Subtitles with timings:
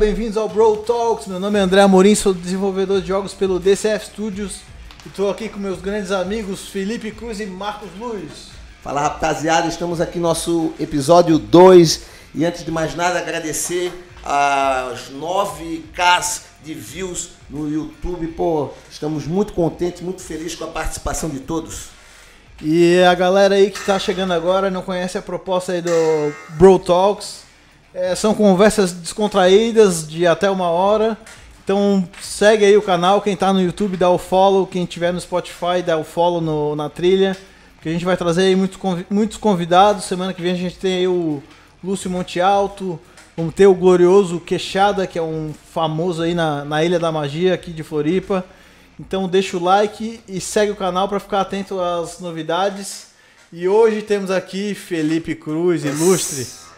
[0.00, 1.26] bem-vindos ao Bro Talks.
[1.26, 4.60] Meu nome é André Amorim, sou desenvolvedor de jogos pelo DCF Studios.
[5.04, 8.48] Estou aqui com meus grandes amigos Felipe Cruz e Marcos Luiz.
[8.82, 12.00] Fala rapaziada, estamos aqui no nosso episódio 2
[12.34, 13.92] e antes de mais nada agradecer
[14.24, 18.26] as 9K de views no YouTube.
[18.28, 21.88] Pô, estamos muito contentes, muito felizes com a participação de todos.
[22.62, 25.92] E a galera aí que está chegando agora não conhece a proposta aí do
[26.56, 27.49] Bro Talks.
[27.92, 31.18] É, são conversas descontraídas de até uma hora.
[31.64, 35.20] Então segue aí o canal, quem está no YouTube dá o follow, quem tiver no
[35.20, 37.36] Spotify dá o follow no, na trilha.
[37.82, 40.04] Que a gente vai trazer aí muitos, muitos convidados.
[40.04, 41.42] Semana que vem a gente tem aí o
[41.82, 43.00] Lúcio Monte Alto.
[43.36, 47.54] Vamos ter o glorioso Queixada, que é um famoso aí na, na Ilha da Magia
[47.54, 48.44] aqui de Floripa.
[48.98, 53.08] Então deixa o like e segue o canal para ficar atento às novidades.
[53.52, 56.69] E hoje temos aqui Felipe Cruz, ilustre.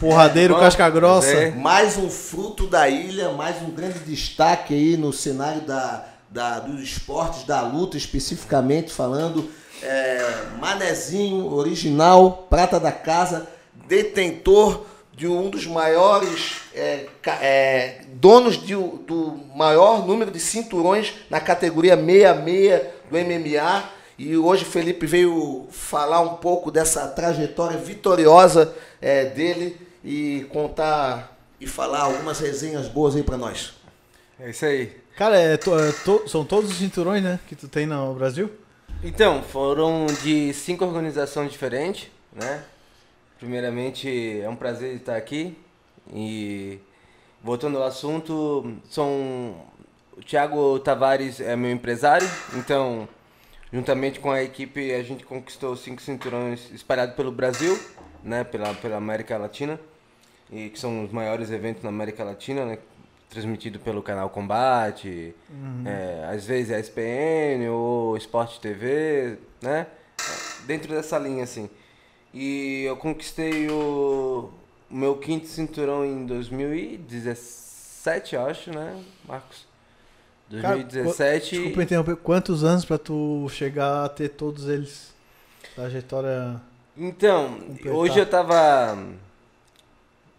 [0.00, 1.28] Porradeiro, casca grossa.
[1.28, 1.50] É.
[1.50, 6.80] Mais um fruto da ilha, mais um grande destaque aí no cenário da, da, dos
[6.80, 9.50] esportes, da luta especificamente falando.
[9.82, 13.48] É, Manezinho, original, prata da casa,
[13.88, 17.06] detentor de um dos maiores é,
[17.40, 23.84] é, donos de, do maior número de cinturões na categoria 66 do MMA.
[24.16, 31.66] E hoje Felipe veio falar um pouco dessa trajetória vitoriosa é, dele e contar e
[31.66, 33.74] falar algumas resenhas boas aí para nós.
[34.38, 34.96] É isso aí.
[35.16, 38.50] Cara, é, to, é to, são todos os cinturões, né, que tu tem no Brasil?
[39.02, 42.64] Então, foram de cinco organizações diferentes, né?
[43.38, 45.56] Primeiramente, é um prazer estar aqui.
[46.12, 46.80] E
[47.42, 49.56] voltando ao assunto, são
[50.18, 53.08] o Thiago Tavares é meu empresário, então
[53.72, 57.78] juntamente com a equipe a gente conquistou cinco cinturões espalhados pelo Brasil,
[58.22, 59.78] né, pela, pela América Latina,
[60.50, 62.78] e que são os maiores eventos na América Latina, né,
[63.28, 65.82] transmitido pelo canal Combate, uhum.
[65.86, 69.86] é, às vezes é SPN ou Esporte TV, né,
[70.66, 71.68] dentro dessa linha assim.
[72.32, 74.50] E eu conquistei o,
[74.90, 79.66] meu quinto cinturão em 2017, acho, né, Marcos?
[80.48, 81.16] 2017.
[81.16, 85.12] Cara, desculpa interromper, quantos anos para tu chegar a ter todos eles?
[85.74, 86.60] Trajetória.
[86.98, 87.92] Então, completar.
[87.92, 88.98] hoje eu tava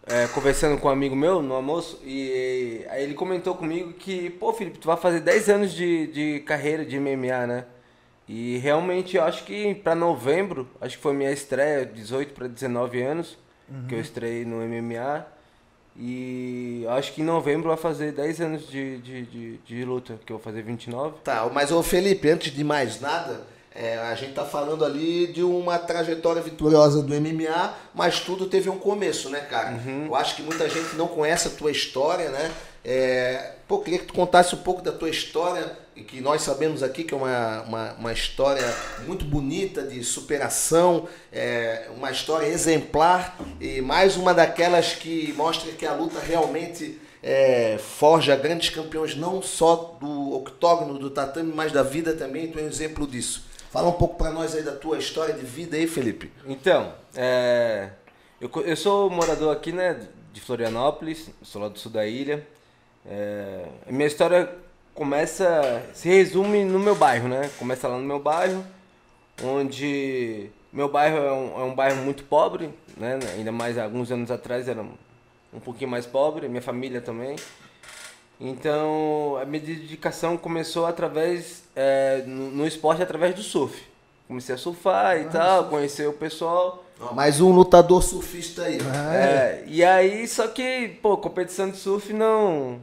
[0.06, 4.52] é, conversando com um amigo meu no almoço e aí ele comentou comigo que, pô,
[4.52, 7.64] Felipe, tu vai fazer 10 anos de, de carreira de MMA, né?
[8.28, 13.02] E realmente eu acho que para novembro, acho que foi minha estreia, 18 para 19
[13.02, 13.38] anos,
[13.68, 13.86] uhum.
[13.88, 15.26] que eu estreiei no MMA.
[15.96, 20.32] E acho que em novembro vai fazer 10 anos de, de, de, de, luta, que
[20.32, 21.18] eu vou fazer 29.
[21.24, 23.44] Tá, mas ô Felipe, antes de mais nada,
[23.74, 28.68] é, a gente tá falando ali de uma trajetória vitoriosa do MMA, mas tudo teve
[28.68, 29.70] um começo, né, cara?
[29.70, 30.06] Uhum.
[30.06, 32.50] Eu acho que muita gente não conhece a tua história, né?
[32.84, 36.82] É, pô, queria que tu contasse um pouco da tua história, e que nós sabemos
[36.82, 38.64] aqui que é uma, uma, uma história
[39.06, 45.84] muito bonita de superação, é, uma história exemplar e mais uma daquelas que mostra que
[45.84, 51.82] a luta realmente é, forja grandes campeões, não só do octógono, do tatame, mas da
[51.82, 52.48] vida também.
[52.48, 53.49] Tu é um exemplo disso.
[53.70, 56.32] Fala um pouco para nós aí da tua história de vida aí, Felipe.
[56.44, 57.90] Então, é,
[58.40, 62.44] eu, eu sou morador aqui, né, de Florianópolis, sou lá do sul da ilha.
[63.06, 64.52] É, minha história
[64.92, 67.48] começa, se resume no meu bairro, né?
[67.60, 68.64] Começa lá no meu bairro,
[69.40, 73.20] onde meu bairro é um, é um bairro muito pobre, né?
[73.36, 77.36] Ainda mais alguns anos atrás era um, pouquinho mais pobre, minha família também.
[78.40, 83.82] Então a minha dedicação começou através é, no, no esporte através do surf.
[84.26, 86.84] Comecei a surfar e ah, tal, conhecer o pessoal.
[87.12, 88.78] Mais um lutador surfista aí.
[88.94, 89.18] Ah, é.
[89.18, 92.78] é, e aí, só que, pô, competição de surf não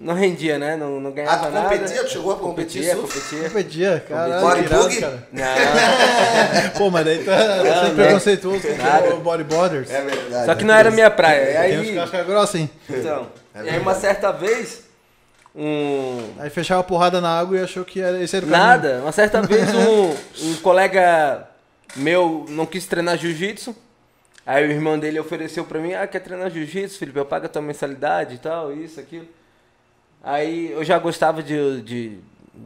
[0.00, 0.76] não rendia, né?
[0.76, 1.68] Não, não ganhava ah, tu nada.
[1.68, 2.04] competia?
[2.04, 3.48] Tu chegou a competir competia, competia.
[3.48, 4.40] Competia, cara.
[4.40, 5.00] Bodyboard?
[5.32, 6.70] Não.
[6.76, 9.90] pô, mas daí tá não, sem preconceituoso com o bodyboarders.
[9.90, 10.46] É verdade.
[10.46, 11.52] Só que não era minha praia.
[11.52, 11.70] E aí...
[11.70, 12.70] Tem uns casca grossa, hein?
[12.90, 14.87] Então, é e aí uma certa vez...
[15.60, 16.40] Um...
[16.40, 19.00] Aí fechava a porrada na água e achou que era, esse era o Nada.
[19.02, 21.48] Uma certa vez um, um colega
[21.96, 23.74] meu não quis treinar jiu-jitsu.
[24.46, 27.18] Aí o irmão dele ofereceu pra mim, ah, quer treinar jiu-jitsu, Felipe?
[27.18, 29.26] Eu pago a tua mensalidade e tal, isso, aquilo.
[30.22, 32.18] Aí eu já gostava de, de,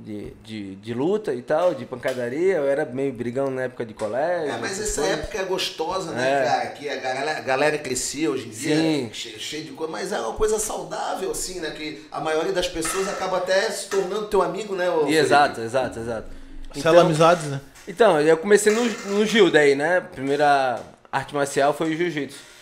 [0.04, 2.56] de, de, de luta e tal, de pancadaria.
[2.56, 4.54] Eu era meio brigão na época de colégio.
[4.54, 5.16] É, mas essa coisa.
[5.16, 6.44] época é gostosa, né, é.
[6.44, 6.66] cara?
[6.68, 9.10] Que a galera, a galera crescia hoje em dia, Sim.
[9.12, 9.92] cheio, cheio de coisa.
[9.92, 11.70] Mas é uma coisa saudável, assim, né?
[11.70, 14.86] Que a maioria das pessoas acaba até se tornando teu amigo, né?
[15.08, 16.28] exato, exato, exato.
[16.74, 17.60] Então, amizades, né?
[17.86, 18.84] Então, eu comecei no,
[19.16, 20.00] no Gil daí, né?
[20.00, 20.80] Primeira
[21.10, 22.52] arte marcial foi o jiu-jitsu.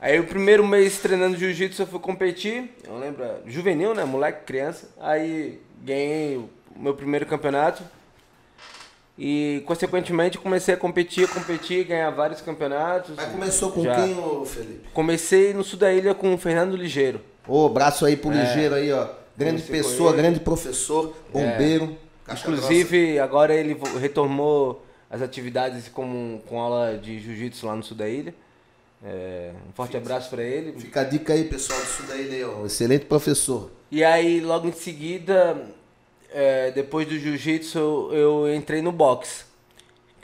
[0.00, 4.88] Aí o primeiro mês treinando jiu-jitsu eu fui competir, eu lembro, juvenil, né, moleque, criança.
[4.98, 7.82] Aí ganhei o meu primeiro campeonato.
[9.18, 13.14] E consequentemente comecei a competir, competir, ganhar vários campeonatos.
[13.14, 13.94] Mas começou com Já.
[13.94, 14.88] quem, ô Felipe?
[14.94, 17.20] Comecei no sul da ilha com o Fernando Ligeiro.
[17.46, 18.42] Ô, braço aí pro É.
[18.42, 19.06] ligeiro aí, ó.
[19.36, 20.12] Grande Comecei com pessoa.
[20.12, 20.16] É.
[20.16, 21.96] grande professor, bombeiro.
[22.24, 27.96] casca Inclusive, agora ele retomou as atividades com, com aula de jiu-jitsu lá no sul
[27.96, 28.34] da ilha.
[29.04, 30.70] É, um forte abraço para ele.
[30.70, 30.86] grossa.
[30.86, 32.64] Fica a dica aí, pessoal do sul da ilha aí, ó.
[32.64, 33.70] Excelente professor.
[33.92, 35.66] E aí, logo em seguida,
[36.32, 39.44] é, depois do jiu-jitsu, eu, eu entrei no boxe.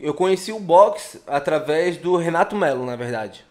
[0.00, 3.44] Eu conheci o boxe através do Renato Melo, na verdade.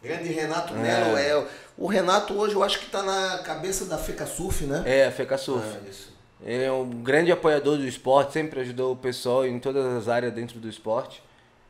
[0.00, 1.44] Grande Renato Melo é.
[1.76, 4.84] O Renato hoje eu acho que tá na cabeça da Feca Surf, né?
[4.86, 5.66] É, a Feca Surf.
[5.84, 6.14] É, isso.
[6.44, 10.32] Ele é um grande apoiador do esporte, sempre ajudou o pessoal em todas as áreas
[10.32, 11.20] dentro do esporte.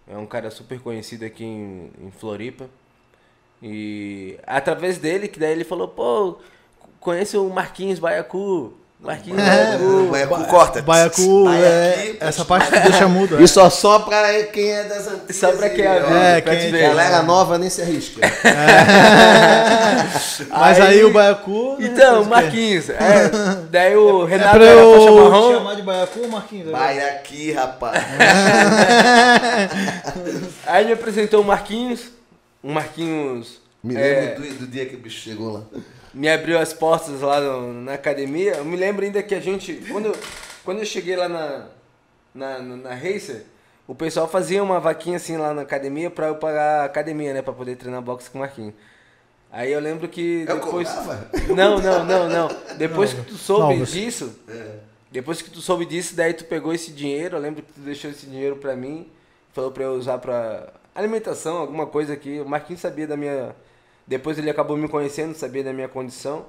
[0.06, 2.68] É um cara super conhecido aqui em, em Floripa.
[3.62, 6.36] E através dele, que daí ele falou, pô,
[7.00, 8.72] conheço o Marquinhos Baiacu.
[8.98, 9.44] Marquinhos É,
[9.76, 10.08] Baiacu.
[10.10, 10.82] Baiacu, corta.
[10.82, 13.40] Baiacu, Baiaqui, é, pode- essa parte que deixa mudo.
[13.40, 15.36] E só só pra quem é das antigas.
[15.36, 16.88] Só pra quem é velho, É, pra quem- te ver.
[16.88, 18.20] Galera nova nem se arrisca.
[20.50, 21.76] Mas aí, Aí- o Baiacu.
[21.78, 22.26] né, Então, o?
[22.26, 22.88] Marquinhos.
[22.90, 23.30] É,
[23.70, 25.52] daí o É Renato pra faixa eu marrom.
[25.54, 26.70] chamar de Baiacu ou Marquinhos?
[26.70, 28.02] Vai aqui, rapaz.
[30.66, 32.00] Aí me apresentou o Marquinhos.
[32.62, 35.60] O Marquinhos Me é, lembro do, do dia que o bicho chegou lá.
[36.16, 38.54] Me abriu as portas lá no- na academia.
[38.56, 39.74] Eu me lembro ainda que a gente.
[39.90, 40.16] Quando, eu-
[40.64, 41.66] quando eu cheguei lá na,
[42.34, 43.44] na, na, na Racer,
[43.86, 47.42] o pessoal fazia uma vaquinha assim lá na academia pra eu pagar a academia, né?
[47.42, 48.74] Pra poder treinar boxe com o Marquinhos.
[49.52, 50.88] Aí eu lembro que Eu depois.
[50.88, 51.30] cobrava?
[51.54, 52.48] Não, não, não, não.
[52.76, 54.78] Depois que tu soube Não, disso, É.
[55.10, 58.10] depois que tu soube disso, daí tu pegou esse dinheiro, eu lembro que tu deixou
[58.10, 59.08] esse dinheiro pra mim,
[59.52, 62.40] falou pra eu usar pra alimentação, alguma coisa aqui.
[62.40, 63.54] O Marquinhos sabia da minha.
[64.06, 66.46] Depois ele acabou me conhecendo, sabia da minha condição,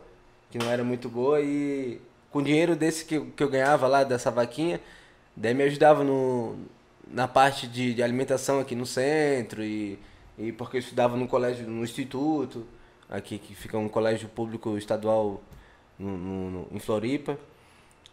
[0.52, 2.00] que não era muito boa, e
[2.32, 4.80] com dinheiro desse que, que eu ganhava lá, dessa vaquinha,
[5.36, 6.56] daí me ajudava no,
[7.08, 9.98] na parte de, de alimentação aqui no centro, e,
[10.38, 12.66] e porque eu estudava no colégio, no instituto,
[13.10, 15.42] aqui que fica um colégio público estadual
[16.00, 17.38] no, no- no- em Floripa.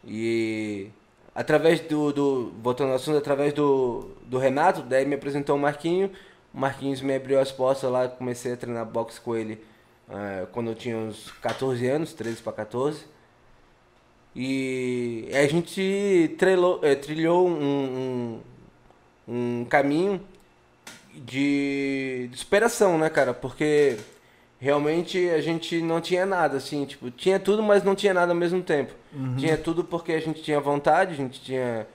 [0.07, 0.89] E
[1.35, 6.11] através do, do voltando ao assunto, através do, do Renato, daí me apresentou o Marquinho.
[6.55, 9.61] O Marquinhos me abriu as portas lá, comecei a treinar boxe com ele
[10.09, 13.05] eh, quando eu tinha uns 14 anos, 13 para 14.
[14.37, 18.41] E a gente trilhou, eh, trilhou um,
[19.29, 20.21] um, um caminho
[21.15, 23.33] de, de superação, né, cara?
[23.35, 23.97] Porque
[24.59, 28.39] realmente a gente não tinha nada, assim, tipo, tinha tudo, mas não tinha nada ao
[28.39, 28.93] mesmo tempo.
[29.39, 31.87] Tinha tudo porque a gente tinha vontade, a gente tinha,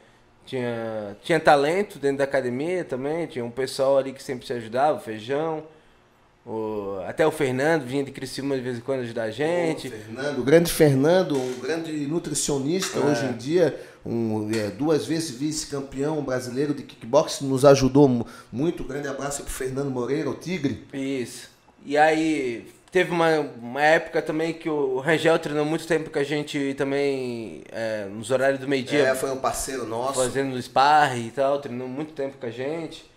[0.50, 4.98] tinha, tinha talento dentro da academia também, tinha um pessoal ali que sempre se ajudava,
[4.98, 5.64] o Feijão,
[6.46, 9.90] o, até o Fernando vinha de Criciúma de vez em quando ajudar a gente.
[9.90, 15.30] O Fernando, o grande Fernando, um grande nutricionista hoje em dia, um, é, duas vezes
[15.32, 18.84] vice-campeão brasileiro de kickboxing, nos ajudou mu- muito.
[18.84, 20.84] Grande abraço pro Fernando Moreira, o Tigre.
[20.92, 21.50] Isso.
[21.86, 26.24] E aí teve uma, uma época também que o Rangel treinou muito tempo com a
[26.24, 29.10] gente também é, nos horários do meio-dia.
[29.10, 30.16] É, foi um parceiro nosso.
[30.16, 33.10] fazendo sparring e tal, treinou muito tempo com a gente.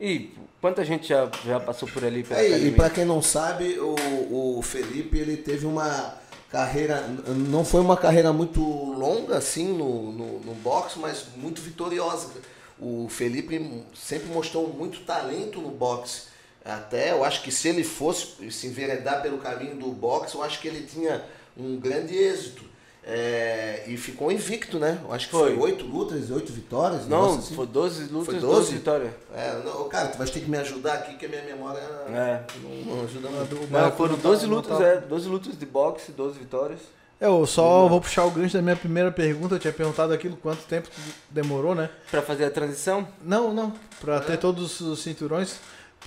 [0.00, 3.78] E quanta gente já, já passou por ali pela É, e para quem não sabe,
[3.78, 6.18] o, o Felipe ele teve uma
[6.50, 12.30] carreira, não foi uma carreira muito longa assim no, no, no boxe, mas muito vitoriosa.
[12.78, 16.29] O Felipe sempre mostrou muito talento no boxe.
[16.64, 20.60] Até eu acho que se ele fosse se enveredar pelo caminho do boxe, eu acho
[20.60, 21.22] que ele tinha
[21.56, 22.68] um grande êxito.
[23.02, 25.00] É, e ficou invicto, né?
[25.02, 27.06] Eu acho que foi, oito lutas, oito vitórias.
[27.08, 27.54] Não, assim.
[27.54, 28.72] foi 12 lutas, Foi 12, 12?
[28.74, 29.10] vitórias.
[29.34, 32.42] É, não, cara, tu vai ter que me ajudar aqui, que a minha memória É.
[32.62, 33.56] não, não ajuda muito.
[33.56, 36.38] O Não, foram não tá- 12 não lutas, tá- é, 12 lutas de boxe, 12
[36.38, 36.80] vitórias.
[37.18, 39.54] Eu só vou puxar o gancho da minha primeira pergunta.
[39.54, 40.88] Eu tinha perguntado aquilo quanto tempo
[41.30, 41.88] demorou, né?
[42.10, 43.08] Pra fazer a transição?
[43.22, 43.72] Não, não.
[44.00, 45.56] Pra ter todos os cinturões.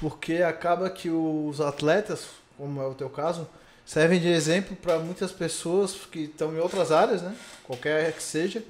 [0.03, 2.25] Porque acaba que os atletas,
[2.57, 3.47] como é o teu caso,
[3.85, 7.33] servem de exemplo para muitas pessoas que estão em outras áreas, né?
[7.63, 8.61] Qualquer que seja.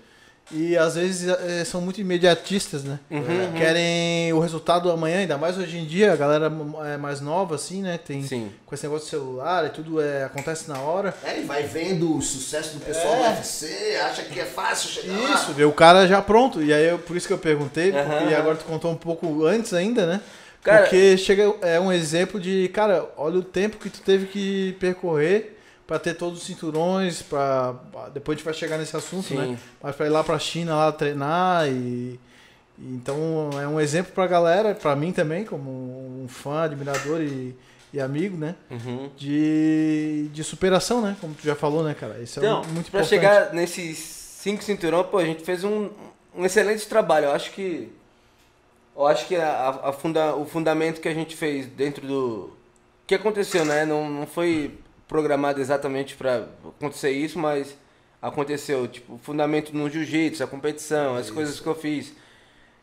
[0.51, 2.99] E às vezes eh, são muito imediatistas, né?
[3.09, 6.51] Uhum, Querem o resultado amanhã, ainda mais hoje em dia, a galera
[6.93, 7.97] é mais nova, assim, né?
[7.97, 8.51] Tem Sim.
[8.63, 11.15] com esse negócio de celular e tudo é, acontece na hora.
[11.23, 13.29] É, e vai vendo o sucesso do pessoal É.
[13.31, 15.33] do UFC, acha que é fácil chegar lá.
[15.33, 16.61] Isso, vê o cara já pronto.
[16.61, 18.37] E aí eu, por isso que eu perguntei, porque Aham.
[18.37, 20.21] agora tu contou um pouco antes ainda, né?
[20.63, 24.73] Cara- porque chega é um exemplo de, cara, olha o tempo que tu teve que
[24.79, 27.75] percorrer pra ter todos os cinturões, para
[28.13, 29.35] depois a gente vai chegar nesse assunto, Sim.
[29.37, 29.57] né?
[29.81, 32.19] Mas pra ir lá pra China lá treinar e
[32.79, 37.55] então é um exemplo pra galera, pra mim também, como um fã, admirador e,
[37.93, 38.55] e amigo, né?
[38.71, 39.09] Uhum.
[39.15, 41.15] De, de superação, né?
[41.21, 42.19] Como tu já falou, né, cara?
[42.21, 43.09] Isso Então, é muito pra importante.
[43.09, 45.89] chegar nesses cinco cinturão, pô, a gente fez um,
[46.35, 47.25] um excelente trabalho.
[47.25, 47.89] Eu acho que.
[48.95, 52.53] Eu acho que a, a funda, o fundamento que a gente fez dentro do.
[53.03, 53.85] O que aconteceu, né?
[53.85, 57.75] Não, não foi programado exatamente pra acontecer isso, mas
[58.21, 58.87] aconteceu.
[58.87, 62.13] Tipo, o fundamento no jiu-jitsu, a competição, as coisas que eu fiz.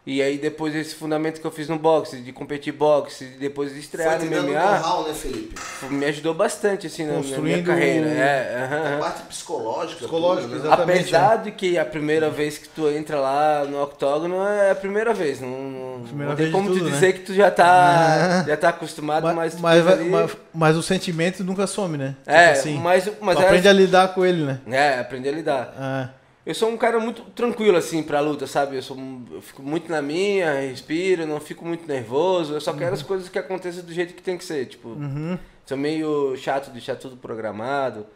[0.06, 3.72] E aí depois esse fundamento que eu fiz no boxe, de competir boxe, e depois
[3.74, 5.54] de estrear Foi te no MMA, know-how, né, Felipe?
[5.90, 8.06] me ajudou bastante, assim, na, na minha carreira.
[8.08, 8.98] É, aham, A aham.
[8.98, 9.98] parte psicológica.
[9.98, 10.66] Psicológica, tudo, né?
[10.68, 10.98] exatamente.
[11.00, 15.12] Apesar de que a primeira vez que tu entra lá no octógono é a primeira
[15.12, 15.38] vez.
[15.40, 16.90] Não, não, Primeira não tem vez de como tudo, tu né?
[16.92, 20.36] dizer que tu já tá, já tá acostumado, mas, Mas, tu mas, fez ali- mas,
[20.52, 22.16] mas o sentimento nunca some, né?
[22.26, 24.60] É, Tipo assim, mas, mas tu é, aprende a lidar com ele, né?
[24.70, 25.74] é, aprender a lidar.
[25.78, 26.19] É.
[26.44, 28.76] Eu sou um cara muito tranquilo, assim, pra luta, sabe?
[28.76, 28.96] Eu, sou,
[29.30, 32.54] eu fico muito na minha, respiro, não fico muito nervoso.
[32.54, 34.66] Eu só quero as coisas que aconteçam do jeito que tem que ser.
[34.66, 35.38] Tipo, Uhum.
[35.66, 38.06] sou meio chato de deixar tudo programado.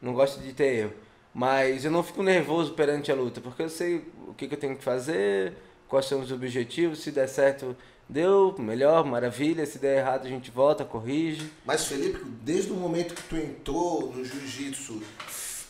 [0.00, 0.92] Não gosto de ter erro.
[1.34, 4.58] Mas eu não fico nervoso perante a luta, porque eu sei o que, que eu
[4.58, 5.52] tenho que fazer,
[5.86, 7.00] quais são os objetivos.
[7.00, 7.76] Se der certo,
[8.08, 9.66] deu, melhor, maravilha.
[9.66, 11.50] Se der errado, a gente volta, corrige.
[11.66, 15.02] Mas, Felipe, desde o momento que tu entrou no jiu-jitsu,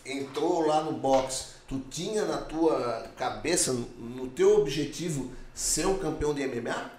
[0.07, 6.33] entrou lá no boxe, tu tinha na tua cabeça, no- teu objetivo, ser um campeão
[6.35, 6.91] de MMA?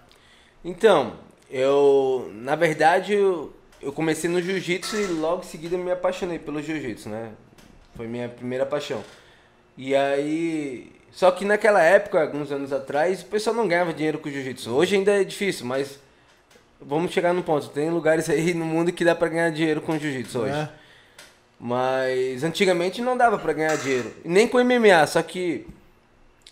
[0.64, 1.14] Então,
[1.50, 6.62] eu, na verdade, eu, eu comecei no jiu-jitsu e logo em seguida me apaixonei pelo
[6.62, 7.32] jiu-jitsu, né?
[7.96, 9.04] Foi minha primeira paixão.
[9.78, 14.30] E aí, só que naquela época, alguns anos atrás, o pessoal não ganhava dinheiro com
[14.30, 14.70] jiu-jitsu.
[14.72, 15.98] Hoje ainda é difícil, mas
[16.82, 17.70] vamos chegar no ponto.
[17.70, 20.54] Tem lugares aí no mundo que dá pra ganhar dinheiro com jiu-jitsu hoje.
[20.56, 20.70] É.
[21.60, 24.14] Mas antigamente não dava pra ganhar dinheiro.
[24.24, 25.68] E Nem com MMA, só que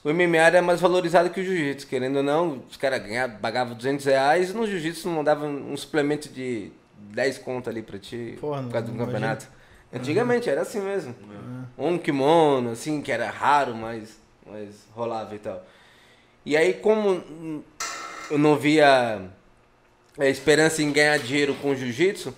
[0.03, 1.87] o MMA era mais valorizado que o jiu-jitsu.
[1.87, 6.27] Querendo ou não, os caras ganhavam, pagavam 200 reais no jiu-jitsu não dava um suplemento
[6.29, 9.47] de 10 conto ali pra ti Porra, por causa do campeonato.
[9.93, 11.15] Antigamente era assim mesmo.
[11.77, 15.65] Um kimono, assim, que era raro, mas, mas rolava e tal.
[16.45, 17.63] E aí, como
[18.29, 19.21] eu não via
[20.17, 22.33] a esperança em ganhar dinheiro com jiu-jitsu,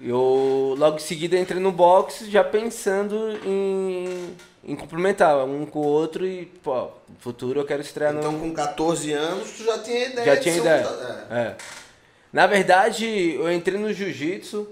[0.00, 4.34] eu logo em seguida entrei no boxe já pensando em,
[4.64, 8.40] em complementar um com o outro e, pô, no futuro eu quero estrear Então, no.
[8.40, 10.88] com 14 anos, tu já tinha ideia Já de tinha um ideia.
[10.88, 11.34] luta- é.
[11.38, 11.56] É.
[12.32, 14.66] Na verdade, eu entrei no jiu-jitsu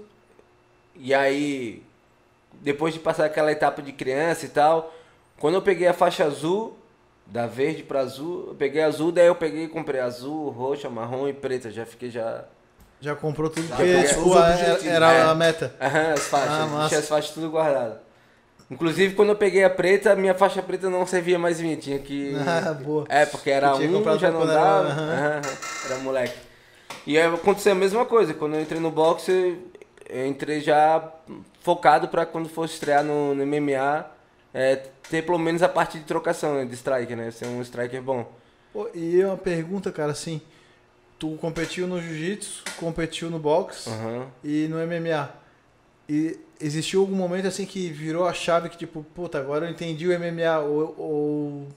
[0.95, 1.81] e aí,
[2.61, 4.93] depois de passar aquela etapa de criança e tal,
[5.39, 6.77] quando eu peguei a faixa azul,
[7.25, 11.27] da verde pra azul, eu peguei azul, daí eu peguei e comprei azul, roxa, marrom
[11.27, 11.71] e preta.
[11.71, 12.43] Já fiquei já.
[13.03, 15.21] Já comprou tudo Já porque passou tipo, os era, era É.
[15.23, 15.75] a meta.
[15.81, 16.49] Aham, as faixas.
[16.53, 16.97] Ah, massa.
[16.97, 17.99] as faixas tudo guardado.
[18.71, 21.75] Inclusive, quando eu peguei a preta, minha faixa preta não servia mais em mim.
[21.75, 22.33] Tinha que.
[22.47, 23.05] Ah, boa.
[23.09, 24.87] É, porque era tinha um, já não era- dava.
[24.89, 25.41] Aham,
[25.85, 26.37] era moleque.
[27.05, 28.33] E aí aconteceu a mesma coisa.
[28.33, 29.57] Quando eu entrei no boxe,
[30.09, 31.03] eu entrei já
[31.61, 34.05] focado pra quando fosse estrear no, no MMA,
[34.53, 34.77] é,
[35.09, 37.31] ter pelo menos a parte de trocação, né, de striker, né?
[37.31, 38.31] Ser um striker bom.
[38.71, 40.41] Pô, e uma pergunta, cara, assim.
[41.23, 44.27] Tu competiu no jiu-jitsu, competiu no boxe Aham.
[44.43, 45.29] e no MMA.
[46.09, 50.05] E existiu algum momento assim que virou a chave que tipo, puta, agora eu entendi
[50.05, 51.67] o MMA ou, ou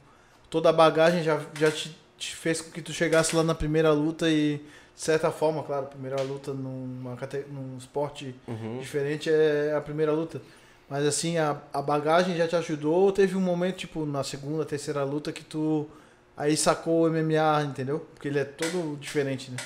[0.50, 3.92] toda a bagagem já, já te, te fez com que tu chegasse lá na primeira
[3.92, 7.16] luta e de certa forma, claro, primeira luta numa,
[7.48, 8.78] num esporte Uhum.
[8.80, 10.42] diferente é a primeira luta.
[10.90, 14.64] Mas assim, a, a bagagem já te ajudou ou teve um momento, tipo, na segunda,
[14.64, 15.88] terceira luta que tu
[16.36, 18.00] aí sacou o MMA, entendeu?
[18.14, 19.56] Porque ele é todo diferente, né?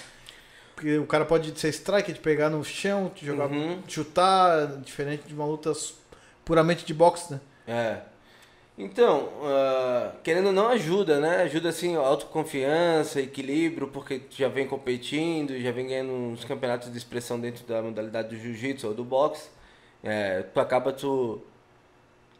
[0.75, 3.83] Porque o cara pode ser striker, te pegar no chão, te jogar, Uhum.
[3.87, 5.73] chutar, diferente de uma luta
[6.45, 7.41] puramente de boxe, né?
[7.67, 7.99] É.
[8.79, 11.43] Então, ah, querendo ou não, ajuda, né?
[11.43, 16.97] Ajuda, assim, autoconfiança, equilíbrio, porque tu já vem competindo, já vem ganhando uns campeonatos de
[16.97, 19.51] expressão dentro da modalidade do jiu-jitsu ou do boxe.
[20.03, 21.43] É, tu acaba, tu,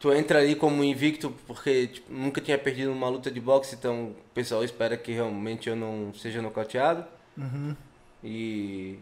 [0.01, 4.05] tu entra ali como invicto, porque tipo, nunca tinha perdido uma luta de boxe, então
[4.05, 7.05] o pessoal espera que realmente eu não seja nocauteado.
[7.37, 7.75] Uhum.
[8.23, 8.97] E,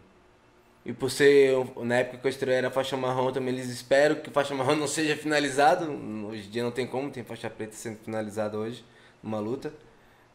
[0.85, 4.29] e por ser, na época que eu estreei era faixa marrom, também eles esperam que
[4.29, 5.89] faixa marrom não seja finalizado.
[6.27, 8.83] Hoje em dia não tem como, tem faixa preta sendo finalizada hoje,
[9.23, 9.73] numa luta.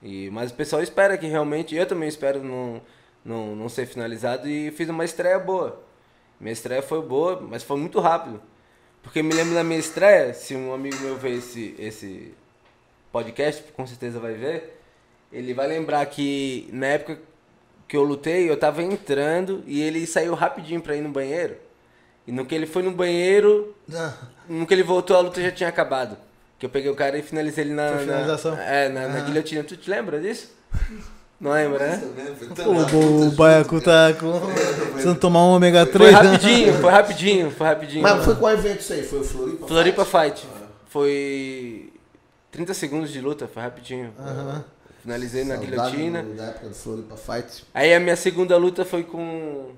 [0.03, 2.81] E, mas o pessoal espera que realmente, eu também espero não,
[3.23, 5.83] não, não ser finalizado e fiz uma estreia boa.
[6.41, 8.41] Minha estreia foi boa, mas foi muito rápido.
[9.05, 12.35] Porque me lembro da minha estreia, se um amigo meu ver esse, esse
[13.13, 14.81] podcast, com certeza vai ver,
[15.33, 17.19] ele vai lembrar que na época
[17.87, 21.57] que eu lutei, eu tava entrando e ele saiu rapidinho pra ir no banheiro.
[22.27, 23.77] E no que ele foi no banheiro,
[24.49, 26.17] no que ele voltou, a luta já tinha acabado.
[26.59, 27.91] Que eu peguei o cara e finalizei ele na.
[27.91, 28.57] Na- finalização?
[28.59, 29.21] é, na, na Ah.
[29.21, 29.63] guilhotina.
[29.63, 30.51] Tu te lembra disso?
[31.41, 32.03] Não lembra, né?
[32.65, 34.41] O, o Baiacu tá com.
[34.93, 35.99] Precisando tomar um ômega 3.
[35.99, 38.03] Foi rapidinho, foi rapidinho, foi rapidinho.
[38.03, 39.03] Mas foi qual evento isso aí?
[39.03, 39.67] Foi o Floripa?
[39.67, 40.47] Floripa Fight.
[40.89, 41.93] Foi
[42.51, 44.13] 30 segundos de luta, foi rapidinho.
[45.03, 46.23] Finalizei na guilhotina.
[46.23, 47.65] Da época do Floripa Fight.
[47.75, 49.73] Aí a minha segunda luta foi com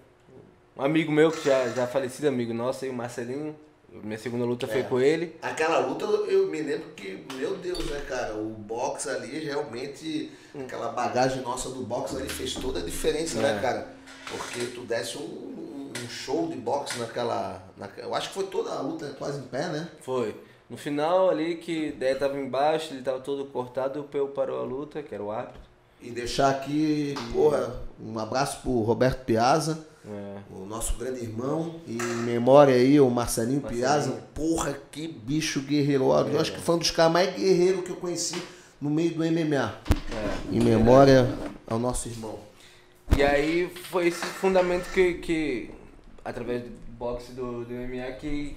[0.76, 3.56] um amigo meu, que já, já falecido amigo nosso aí, o Marcelinho.
[4.02, 4.82] Minha segunda luta foi É.
[4.84, 5.36] com ele.
[5.42, 8.34] Aquela luta, eu me lembro que, meu Deus, né, cara?
[8.34, 13.56] O boxe ali, realmente, aquela bagagem nossa do boxe ali fez toda a diferença, né,
[13.56, 13.60] É.
[13.60, 13.88] cara?
[14.30, 18.70] Porque tu desse um, um show de boxe naquela, naque- Eu acho que foi toda
[18.70, 19.88] a luta quase em pé, né?
[20.00, 20.34] Foi.
[20.68, 24.62] No final ali, que daí tava embaixo, ele tava todo cortado, o Peu parou a
[24.64, 25.60] luta, que era o árbitro.
[26.02, 30.38] E deixar aqui, porra, um abraço pro Roberto Piazza, É.
[30.50, 31.80] o nosso grande irmão.
[31.86, 33.86] E em memória aí, o Marcelinho, Marcelinho.
[33.86, 34.12] Piazza.
[34.34, 36.04] Porra, que bicho guerreiro.
[36.04, 38.40] Eu acho que foi um dos caras mais guerreiros que eu conheci
[38.80, 39.74] no meio do MMA.
[40.12, 40.54] É.
[40.56, 41.28] Em memória
[41.66, 42.38] ao nosso irmão.
[43.16, 45.70] E aí foi esse fundamento que, que
[46.24, 48.56] através do boxe do, do MMA, que,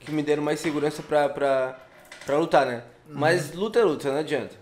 [0.00, 1.78] que me deram mais segurança pra, pra,
[2.24, 2.82] pra lutar, né?
[3.08, 4.54] Mas luta é luta, não adianta.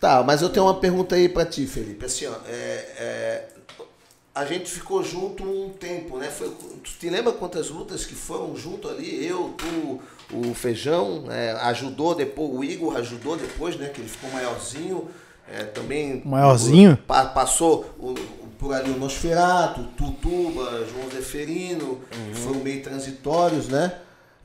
[0.00, 2.04] Tá, mas eu tenho uma pergunta aí pra ti, Felipe.
[2.04, 2.52] Assim, ó, é,
[2.98, 3.48] é,
[4.34, 6.28] a gente ficou junto um tempo, né?
[6.28, 9.24] Foi, tu te lembra quantas lutas que foram junto ali?
[9.26, 10.00] Eu, tu,
[10.36, 13.88] o Feijão, é, ajudou depois, o Igor ajudou depois, né?
[13.88, 15.08] Que ele ficou maiorzinho.
[15.46, 16.22] é, também.
[16.24, 16.96] Maiorzinho?
[17.06, 18.14] Pa- passou o-
[18.58, 23.92] por ali o Nosferato, Tutuba, João Zeferino, que foram meio transitórios, né?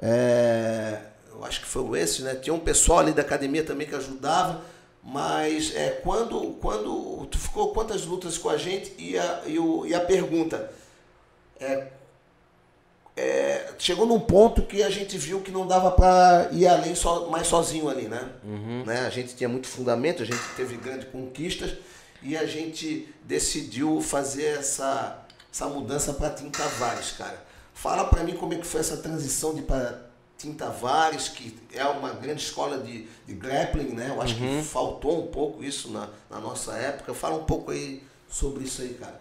[0.01, 0.97] É,
[1.33, 2.35] eu acho que foram esses, né?
[2.35, 4.61] Tinha um pessoal ali da academia também que ajudava,
[5.03, 9.85] mas é, quando, quando tu ficou quantas lutas com a gente e a, e o-
[9.85, 10.71] e a pergunta
[11.59, 11.87] é,
[13.15, 17.27] é, chegou num ponto que a gente viu que não dava para ir além só,
[17.27, 18.29] mais sozinho ali, né?
[18.85, 18.99] né?
[19.05, 21.73] A gente tinha muito fundamento, a gente teve grandes conquistas
[22.23, 27.43] e a gente decidiu fazer essa, essa mudança para Tim Tavares, cara.
[27.73, 30.08] Fala para mim como é que foi essa transição de para
[30.39, 34.07] Tim Tavares, que é uma grande escola de, de grappling, né?
[34.09, 37.13] Eu acho que faltou um pouco isso na, na nossa época.
[37.13, 39.19] Fala um pouco aí sobre isso aí, cara.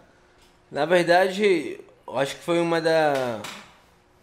[0.70, 3.40] Na verdade, eu acho que foi uma da.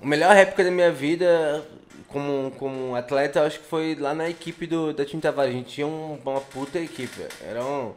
[0.01, 1.65] A melhor época da minha vida
[2.07, 5.53] como, como atleta, eu acho que foi lá na equipe do, da Team Tavares.
[5.53, 7.25] A gente tinha um- uma puta equipe.
[7.41, 7.87] Era um,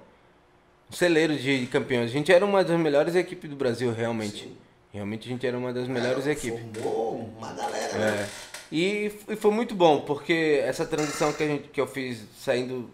[0.91, 2.11] um celeiro de campeões.
[2.11, 4.43] A gente era uma das melhores equipes do Brasil, realmente.
[4.45, 4.57] Sim.
[4.93, 6.61] Realmente a gente era uma das melhores É, equipes.
[6.83, 7.99] Formou uma galera, É.
[7.99, 8.29] né?
[8.71, 12.91] E, e foi muito bom, porque essa transição que, a gente, que eu fiz saindo.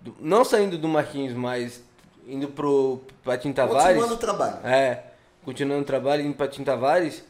[0.00, 1.82] do- não saindo do Marquinhos, mas
[2.26, 3.84] indo pro Patim Tavares.
[3.86, 4.66] Continuando o trabalho.
[4.66, 5.04] É,
[5.44, 7.22] continuando o trabalho, indo pra Tim Tavares,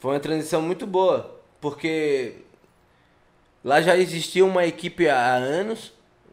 [0.00, 2.34] foi uma transição muito boa, porque
[3.62, 5.92] lá já existia uma equipe há anos,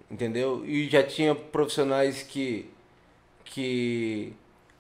[0.10, 0.64] entendeu?
[0.66, 2.70] E já tinha profissionais que
[3.46, 4.34] que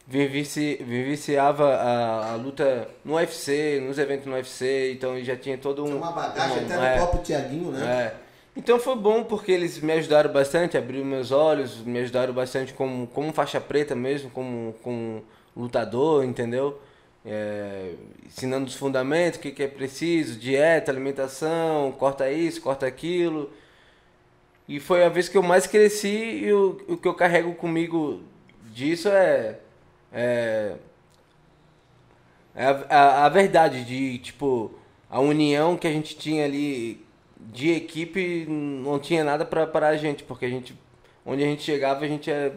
[0.07, 5.83] vivici, vivenciava a, a luta no UFC, nos eventos no UFC, então já tinha todo
[5.83, 6.95] um Tem uma bagagem um- até no é.
[6.95, 7.85] próprio Tiaguinho, né?
[7.85, 8.15] É.
[8.55, 13.05] Então foi bom porque eles me ajudaram bastante, abriram meus olhos, me ajudaram bastante como,
[13.07, 15.23] como faixa preta mesmo, como, como
[15.55, 16.79] lutador, entendeu?
[17.23, 17.91] É,
[18.25, 23.51] ensinando os fundamentos, o que, que é preciso, dieta, alimentação, corta isso, corta aquilo.
[24.67, 26.07] E foi a vez que eu mais cresci
[26.45, 28.21] e o, o que eu carrego comigo
[28.73, 29.59] disso é,
[30.17, 30.73] é,
[32.56, 34.71] é a, a, a verdade de, tipo,
[35.08, 37.06] a união que a gente tinha ali
[37.39, 40.75] de equipe não tinha nada pra parar a gente, porque a gente,
[41.23, 42.51] onde a gente chegava, a gente é,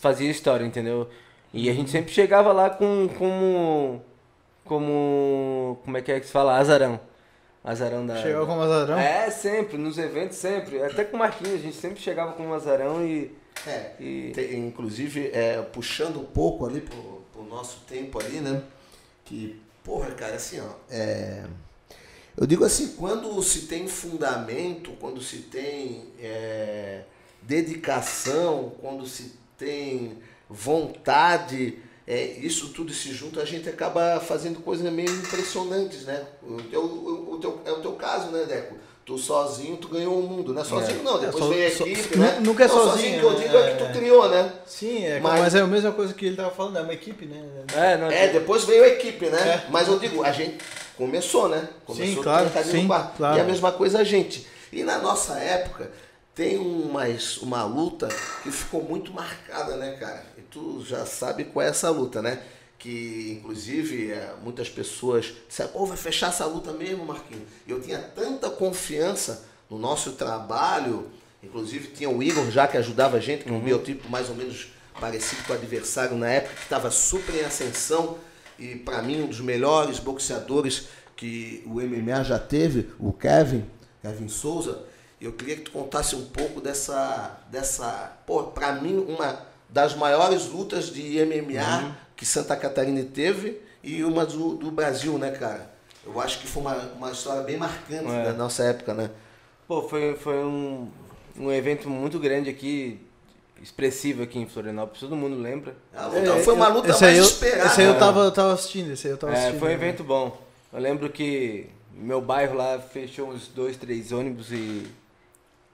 [0.00, 1.08] fazia história, entendeu?
[1.52, 4.02] E a gente sempre chegava lá com, como,
[4.64, 6.58] como, como é que é que se fala?
[6.58, 6.98] Azarão.
[7.62, 8.16] Azarão da...
[8.16, 8.98] Chegou como azarão?
[8.98, 10.82] É, sempre, nos eventos sempre.
[10.82, 13.43] Até com o Marquinhos, a gente sempre chegava com um azarão e...
[13.66, 18.62] É, E- te- inclusive, é, puxando um pouco ali pro, pro nosso tempo ali, né?
[19.24, 20.68] Que, porra, cara, assim, ó.
[20.90, 21.44] é,
[22.36, 27.02] eu digo assim, quando se tem fundamento, quando se tem é,
[27.42, 30.18] dedicação, quando se tem
[30.50, 36.26] vontade, é, isso tudo se junta, a gente acaba fazendo coisas meio impressionantes, né?
[36.42, 38.76] O teu, o, o teu, é o teu caso, né, Deco?
[39.04, 40.64] Tu sozinho, tu ganhou o mundo, né?
[40.64, 42.38] Sozinho não, depois É, so- veio a so- equipe, nu- né?
[42.40, 43.38] nunca é Não, sozinho, que eu né?
[43.44, 43.86] digo é que É.
[43.86, 44.52] tu criou, né?
[44.66, 45.54] Sim, é, Mas- mas...
[45.54, 47.42] é a mesma coisa que ele tava falando, é uma equipe, né?
[47.74, 49.38] É, não, É, depois veio a equipe, né?
[49.66, 49.70] É.
[49.70, 50.56] Mas eu digo, a gente
[50.96, 51.68] começou, né?
[51.84, 53.36] Começou Sim, claro, sim, claro.
[53.36, 54.46] E a mesma coisa a gente.
[54.72, 55.90] E na nossa época,
[56.34, 58.08] tem umas, uma luta
[58.42, 60.24] que ficou muito marcada, né, cara?
[60.38, 62.38] E tu já sabe qual é essa luta, né?
[62.84, 67.48] Que, inclusive, é, muitas pessoas disseram, pô, vai fechar essa luta mesmo, Marquinhos?
[67.66, 71.10] Eu tinha tanta confiança no nosso trabalho
[71.44, 74.34] Inclusive tinha o Igor já que ajudava a gente, que é um biotipo mais ou
[74.34, 74.68] menos
[74.98, 78.16] parecido com o adversário na época, que estava super em ascensão
[78.58, 83.64] e para mim um dos melhores boxeadores que o MMA já teve, o Kevin,
[84.00, 84.84] Kevin Souza.
[85.20, 90.46] Eu queria que tu contasse um pouco dessa, dessa, pô, para mim uma das maiores
[90.46, 95.72] lutas de MMA que Santa Catarina teve e uma do, do Brasil, né, cara?
[96.06, 98.24] Eu acho que foi uma, uma história bem marcante É.
[98.24, 99.10] da nossa época, né?
[99.66, 100.88] Pô, foi, foi um,
[101.38, 103.00] um evento muito grande aqui,
[103.62, 105.74] expressivo aqui em Florianópolis, todo mundo lembra.
[105.94, 107.66] Luta foi uma luta esse mais eu, esperada.
[107.66, 107.98] Esse aí eu né?
[107.98, 109.58] tava, tava assistindo, esse aí eu tava É, assistindo.
[109.60, 109.76] foi um né?
[109.76, 110.38] evento bom.
[110.72, 114.86] Eu lembro que meu bairro lá fechou uns dois, três ônibus e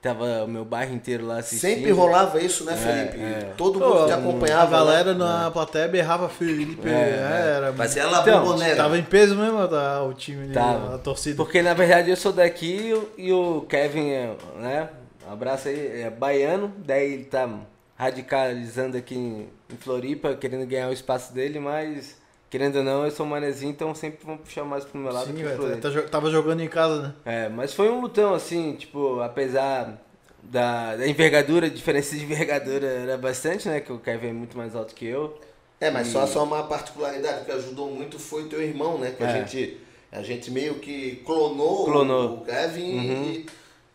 [0.00, 1.74] tava o meu bairro inteiro lá assistindo.
[1.74, 3.22] Sempre rolava isso, né, É, Felipe?
[3.24, 3.52] é.
[3.56, 4.70] Todo Pô, mundo te A acompanhava.
[4.70, 5.18] galera né?
[5.18, 6.88] na plateia berrava Felipe.
[6.88, 7.72] É, É, era.
[7.74, 8.76] Fazia ela Então, bombonera.
[8.76, 10.94] Tava em peso mesmo tá, o time ali, Tava.
[10.94, 11.36] a torcida.
[11.36, 14.88] Porque na verdade eu sou daqui e o- Kevin, é, né?
[15.28, 17.48] Um abraço aí, é baiano, daí ele tá
[17.96, 22.16] radicalizando aqui em Floripa, querendo ganhar o espaço dele, mas
[22.50, 25.34] querendo ou não, eu sou manezinho, então sempre vão puxar mais pro meu lado Sim,
[25.34, 27.14] que velho, tá- tá tava jogando em casa, né?
[27.24, 29.98] É, mas foi um lutão, assim, tipo, apesar
[30.42, 33.80] da, da envergadura, a diferença de envergadura era bastante, né?
[33.80, 35.38] Que o Kevin é muito mais alto que eu.
[35.80, 39.14] É, mas E- só, só uma particularidade que ajudou muito foi o teu irmão, né?
[39.16, 39.46] Que a, É.
[39.46, 39.78] gente,
[40.10, 42.34] a gente meio que clonou, Clonou.
[42.38, 43.22] o Kevin Uhum.
[43.32, 43.46] e.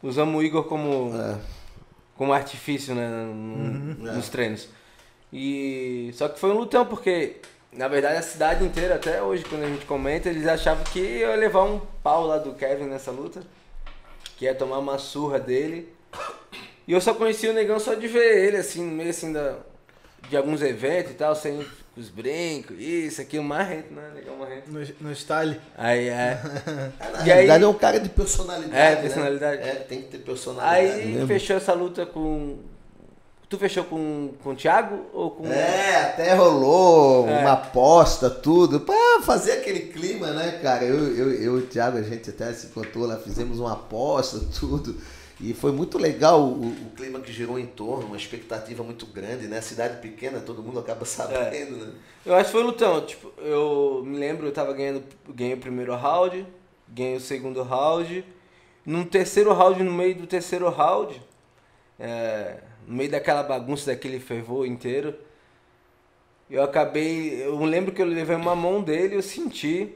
[0.01, 1.37] Usamos o Igor como, É.
[2.15, 3.07] como artifício, né?
[3.09, 4.69] no- Nos treinos.
[5.33, 7.37] E só que foi um lutão, porque
[7.75, 11.29] na verdade a cidade inteira, até hoje, quando a gente comenta, eles achavam que eu
[11.29, 13.41] ia levar um pau lá do Kevin nessa luta.
[14.37, 15.93] Que ia tomar uma surra dele.
[16.87, 19.55] E eu só conhecia o negão só de ver ele, assim, no meio assim da,
[20.29, 21.65] de alguns eventos e tal, sem
[21.97, 24.11] os brincos, isso, aquilo, marrento, né?
[24.13, 24.69] Negão marrento.
[24.69, 25.59] No, no style.
[25.77, 26.37] Aí é.
[26.99, 28.75] É, na E realidade aí- é um cara de personalidade.
[28.75, 29.01] É, né?
[29.01, 29.61] personalidade.
[29.61, 30.91] É, tem que ter personalidade.
[31.01, 31.27] Aí mesmo.
[31.27, 32.59] fechou essa luta com.
[33.47, 35.45] Tu fechou com, com o Thiago ou com.
[35.47, 37.41] É, até rolou É.
[37.41, 40.83] uma aposta, tudo, pra fazer aquele clima, né, cara?
[40.83, 44.39] Eu, eu, eu e o Thiago, a gente até se encontrou lá, fizemos uma aposta,
[44.59, 44.95] tudo.
[45.39, 49.47] E foi muito legal o, o clima que gerou em torno, uma expectativa muito grande,
[49.47, 49.61] né?
[49.61, 51.91] Cidade pequena, todo mundo acaba sabendo, né?
[52.25, 53.05] Eu acho que foi lutão.
[53.05, 55.03] Tipo, eu me lembro, eu tava ganhando.
[55.29, 56.47] Ganhei o primeiro round,
[56.89, 58.25] ganhei o segundo round.
[58.85, 61.21] No terceiro round, no meio do terceiro round,
[61.99, 65.15] é, no meio daquela bagunça, daquele fervor inteiro,
[66.49, 67.43] eu acabei.
[67.43, 69.95] Eu lembro que eu levei uma mão dele, eu senti.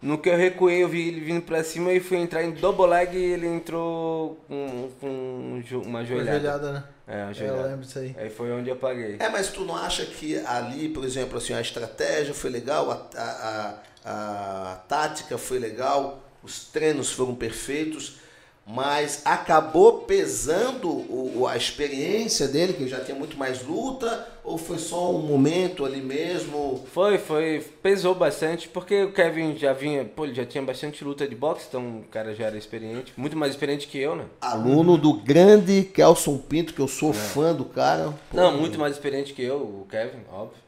[0.00, 2.86] No que eu recuei, eu vi ele vindo pra cima e fui entrar em double
[2.88, 6.38] leg e ele entrou com, com um jo- uma Uma joelhada.
[6.40, 6.84] joelhada, né?
[7.06, 7.62] É, uma É, eu joelhada.
[7.68, 8.16] lembro disso aí.
[8.18, 9.16] Aí foi onde eu paguei.
[9.20, 13.06] É, mas tu não acha que ali, por exemplo, assim, a estratégia foi legal, a,
[13.16, 18.16] a, a, a tática foi legal, os treinos foram perfeitos,
[18.66, 24.78] mas acabou pesando o, a experiência dele, que já tinha muito mais luta, ou foi
[24.78, 26.84] só um momento ali mesmo?
[26.92, 27.64] Foi, foi.
[27.82, 31.66] Pesou bastante, porque o Kevin já vinha, pô, ele já tinha bastante luta de boxe,
[31.68, 34.26] então o cara já era experiente, muito mais experiente que eu, né?
[34.40, 38.14] Aluno do grande Kelson Pinto, que eu sou fã do cara.
[38.30, 40.62] Pô, Não, muito mais experiente que eu, o Kevin, óbvio.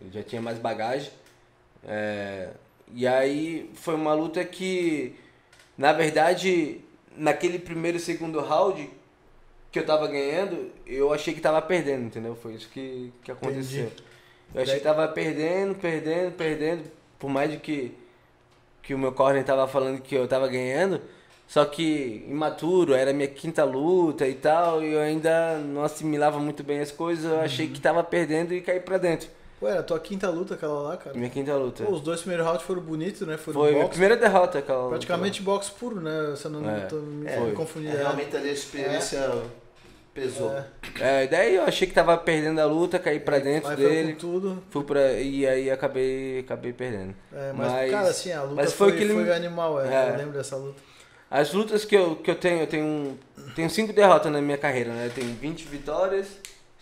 [0.00, 1.10] Ele já tinha mais bagagem.
[1.86, 2.48] É,
[2.92, 5.14] e aí foi uma luta que,
[5.78, 6.80] na verdade,
[7.16, 8.90] naquele primeiro e segundo round
[9.70, 12.34] que eu tava ganhando, eu achei que tava perdendo, entendeu?
[12.34, 13.84] Foi isso que, que aconteceu.
[13.84, 14.04] Entendi.
[14.54, 16.84] Eu achei que tava perdendo, perdendo, perdendo,
[17.18, 17.92] por mais de que,
[18.82, 21.00] que o meu corner tava falando que eu tava ganhando,
[21.46, 26.62] só que imaturo, era minha quinta luta e tal, e eu ainda não assimilava muito
[26.62, 29.28] bem as coisas, eu achei que tava perdendo e caí pra dentro.
[29.58, 31.16] Pô, era a tua quinta luta aquela lá, cara.
[31.16, 31.82] Minha quinta luta.
[31.84, 33.36] Pô, os dois primeiros rounds foram bonitos, né?
[33.38, 33.90] Foram Foi minha boxe.
[33.92, 34.90] primeira derrota aquela luta.
[34.90, 36.28] Praticamente boxe puro, né?
[36.30, 36.80] Você não É.
[36.80, 37.94] tô me, É, me confundindo.
[37.96, 39.32] É, realmente ali a experiência
[40.12, 40.52] pesou.
[40.52, 40.64] É.
[41.22, 44.12] É, daí eu achei que tava perdendo a luta, caí pra dentro Aí foi dele.
[44.14, 44.62] com tudo.
[44.70, 47.14] Fui pra, e aí acabei, acabei perdendo.
[47.32, 49.88] É, mas, cara, assim, a luta mas foi, foi aquele- foi animal, é.
[50.08, 50.12] É.
[50.12, 50.80] Eu lembro dessa luta.
[51.30, 53.18] As lutas que eu, que eu tenho, eu tenho,
[53.54, 55.06] tenho cinco derrotas na minha carreira, né?
[55.06, 56.28] Eu tenho 20 vitórias,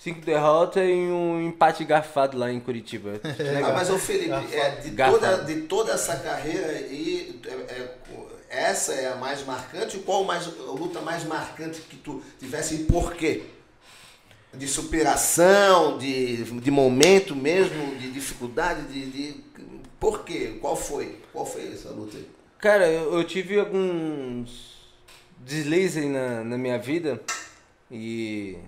[0.05, 3.19] cinco derrotas e um empate garfado lá em Curitiba.
[3.65, 7.95] Ah, mas o Felipe, é, de, toda, de toda essa carreira aí, é, é,
[8.51, 9.99] essa é a mais marcante?
[9.99, 13.45] Qual mais, a luta mais marcante que tu tivesse e por quê?
[14.53, 19.45] De superação, de, de momento mesmo, de dificuldade, de, de.
[19.99, 20.59] Por quê?
[20.61, 21.21] Qual foi?
[21.33, 22.29] Qual foi essa luta aí?
[22.59, 24.77] Cara, eu, eu tive alguns
[25.39, 27.21] deslizes aí na, na minha vida
[27.91, 28.59] e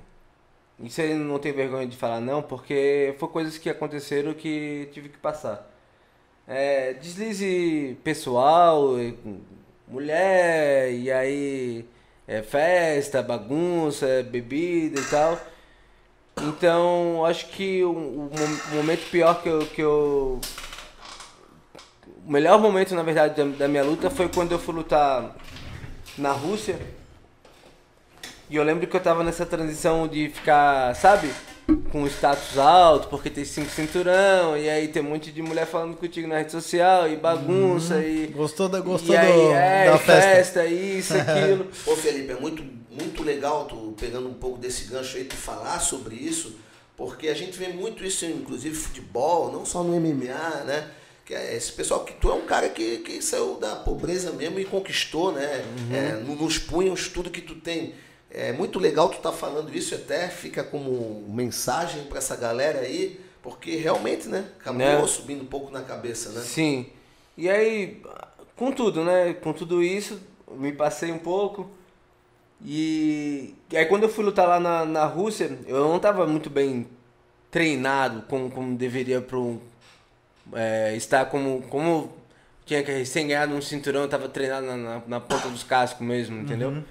[0.99, 5.19] aí não tenho vergonha de falar não, porque foi coisas que aconteceram que tive que
[5.19, 5.71] passar.
[6.47, 8.95] É, deslize pessoal,
[9.89, 11.85] mulher, e aí
[12.27, 15.39] é festa, bagunça, é bebida e tal.
[16.43, 20.41] Então, acho que o, o mo- momento pior que eu, que eu.
[22.27, 25.35] O melhor momento, na verdade, da, da minha luta foi quando eu fui lutar
[26.19, 26.79] na Rússia.
[28.49, 31.31] E eu lembro que eu tava nessa transição de ficar, sabe?
[31.91, 35.97] Com status alto, porque tem cinco cinturão, e aí tem um monte de mulher falando
[35.97, 38.29] contigo na rede social, e bagunça, e.
[38.29, 40.31] Gostou da, gostou e aí, do, é, da e festa?
[40.31, 41.67] festa, isso, aquilo.
[41.87, 45.81] Ô Felipe, é muito, muito legal tu pegando um pouco desse gancho aí, tu falar
[45.81, 46.57] sobre isso,
[46.97, 50.89] porque a gente vê muito isso, inclusive futebol, não só no MMA, né?
[51.25, 54.61] Que é esse pessoal que tu é um cara que, que saiu da pobreza mesmo
[54.61, 55.65] e conquistou, né?
[55.93, 57.95] É, no- nos punhos tudo que tu tem.
[58.31, 63.21] É muito legal tu tá falando isso, até fica como mensagem para essa galera aí,
[63.43, 64.45] porque realmente, né?
[64.61, 65.07] Acabou Né?
[65.07, 66.41] subindo um pouco na cabeça, né?
[66.43, 66.87] Sim.
[67.37, 68.03] E aí,
[68.57, 69.33] com tudo, né?
[69.35, 71.71] Com tudo isso, me passei um pouco.
[72.65, 76.49] E, e aí quando eu fui lutar lá na, na Rússia, eu não tava muito
[76.51, 76.87] bem
[77.51, 79.39] treinado como, como deveria para
[80.55, 82.13] é, estar como, como
[82.65, 86.05] tinha que recém ganhado um cinturão, eu tava treinado na, na, na ponta dos cascos
[86.05, 86.83] mesmo, entendeu?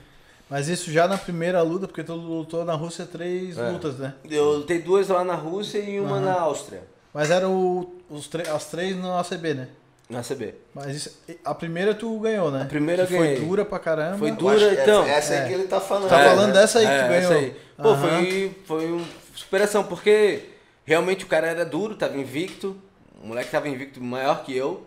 [0.50, 3.70] Mas isso já na primeira luta, porque tu lutou na Rússia três É.
[3.70, 4.14] lutas, né?
[4.30, 8.96] Eu lutei duas lá na Rússia e uma na Áustria, Mas eram os as três
[8.96, 9.68] no ACB, né?
[10.08, 10.54] na CB.
[10.74, 12.62] Mas isso- a primeira tu ganhou, né?
[12.62, 13.38] A primeira que eu ganhei.
[13.38, 14.18] Foi dura pra caramba.
[14.20, 15.04] Foi dura, então.
[15.04, 15.42] Essa, É.
[15.42, 16.10] aí que ele tá falando.
[16.10, 16.26] Tá né?
[16.30, 17.16] falando dessa aí que tu ganhou.
[17.16, 17.56] essa aí.
[17.76, 18.08] Pô, Aham.
[18.20, 20.44] foi, foi uma superação, porque
[20.86, 22.76] realmente o cara era duro, tava invicto.
[23.20, 24.86] O moleque tava invicto maior que eu.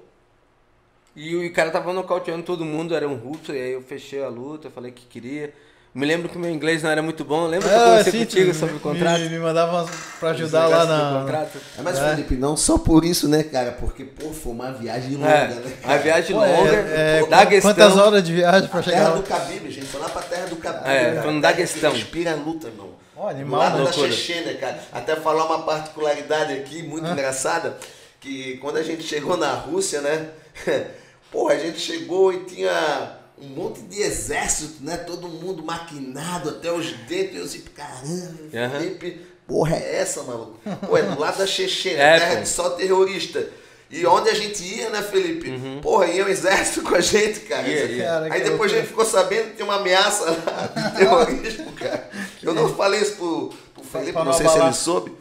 [1.21, 4.29] E o cara tava nocauteando todo mundo, era um russo, e aí eu fechei a
[4.29, 5.53] luta, falei que queria.
[5.93, 8.19] Me lembro que meu inglês não era muito bom, lembra que eu Ah, conversei sim,
[8.21, 9.21] contigo sobre o contrato?
[9.23, 9.89] Me, me mandava
[10.21, 11.21] pra ajudar lá na.
[11.23, 11.59] contrato.
[11.77, 12.11] É, mas É.
[12.11, 13.73] Felipe, não só por isso, né, cara?
[13.73, 15.73] Porque, pô, foi uma viagem longa, É, né?
[15.83, 17.75] a viagem Pô, longa, é, é, Daguestão.
[17.75, 19.17] quantas horas de viagem pra A chegar terra lá?
[19.17, 19.87] do Khabib, gente.
[19.87, 20.89] Foi lá pra terra do Khabib.
[20.89, 21.23] É, cara.
[21.23, 21.93] foi no Terra que Daguestão.
[21.93, 22.91] Respira a luta, irmão.
[23.17, 23.79] Ó, animal, lado né?
[23.79, 24.13] da Loucura.
[24.13, 24.79] Chechênia, cara.
[24.93, 27.77] Até falar uma particularidade aqui, muito engraçada,
[28.21, 30.29] que quando a gente chegou na Rússia, né?
[31.31, 34.97] Porra, a gente chegou e tinha um monte de exército, né?
[34.97, 37.35] Todo mundo maquinado até os dentes.
[37.35, 38.81] E eu assim, caramba, Aham.
[38.81, 40.59] Felipe, porra é essa, maluco?
[40.87, 42.43] Pô, é do lado da Chechênia, É, terra pô.
[42.43, 43.47] de só terrorista.
[43.91, 45.49] E onde a gente ia, né, Felipe?
[45.51, 45.81] Uhum.
[45.81, 47.67] Porra, ia um exército com a gente, cara.
[47.67, 48.05] Ia.
[48.05, 52.11] Cara, Aí depois a gente ficou sabendo que tem uma ameaça lá de terrorismo, cara.
[52.43, 55.13] Eu não falei isso pro, pro Felipe, não não sei se ele soube.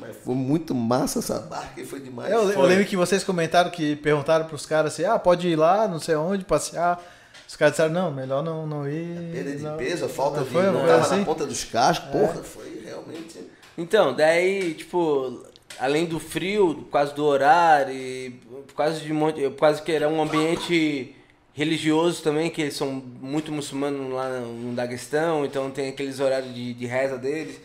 [0.00, 2.30] Mas foi muito massa essa barca e foi demais.
[2.32, 5.86] Eu, eu lembro que vocês comentaram que perguntaram pros caras assim, ah, pode ir lá,
[5.88, 7.02] não sei onde, passear.
[7.48, 9.30] Os caras disseram, não, melhor não, não ir.
[9.32, 9.76] Perda de não.
[9.76, 10.50] peso, a falta Não de.
[10.52, 11.18] foi, Não tava assim?
[11.18, 13.40] na ponta dos cascos, porra, foi realmente.
[13.76, 15.42] Então, daí, tipo,
[15.78, 18.30] além do frio, por causa do horário, e
[18.66, 21.14] por causa de monte, por causa que era um ambiente
[21.54, 26.72] religioso também, que eles são muito muçulmanos lá no Daguestão, então tem aqueles horários de,
[26.74, 27.60] de reza deles,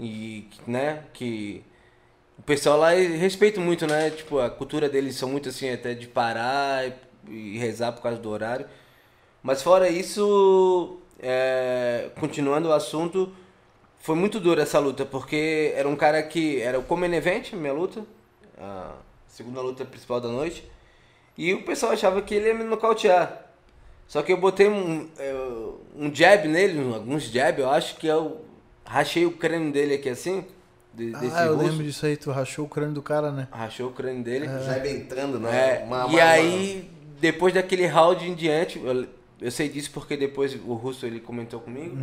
[0.00, 1.62] e, né, que
[2.38, 6.08] o pessoal lá respeita muito, né, tipo, a cultura deles são muito assim, até de
[6.08, 6.88] parar
[7.28, 8.66] e, e rezar por causa do horário.
[9.42, 13.32] Mas fora isso, é, continuando o assunto,
[14.00, 17.72] foi muito dura essa luta, porque era um cara que era o Common Event, minha
[17.72, 18.04] luta,
[18.58, 18.94] a
[19.28, 20.68] segunda luta principal da noite,
[21.42, 23.46] e o pessoal achava que ele ia me nocautear.
[24.06, 25.32] Só que eu botei um, é,
[25.96, 28.44] um jab nele, alguns jab, eu acho que eu
[28.84, 30.44] rachei o crânio dele aqui assim,
[30.92, 31.68] de, desse Ah, eu russo.
[31.68, 33.46] lembro disso aí, tu rachou o crânio do cara, né?
[33.52, 34.46] Rachou o crânio dele.
[34.66, 35.80] Já ia entrando, né?
[35.80, 39.06] É, Uma- e uma- aí, depois daquele round em diante, eu,
[39.40, 41.96] eu sei disso porque depois o Russo ele comentou comigo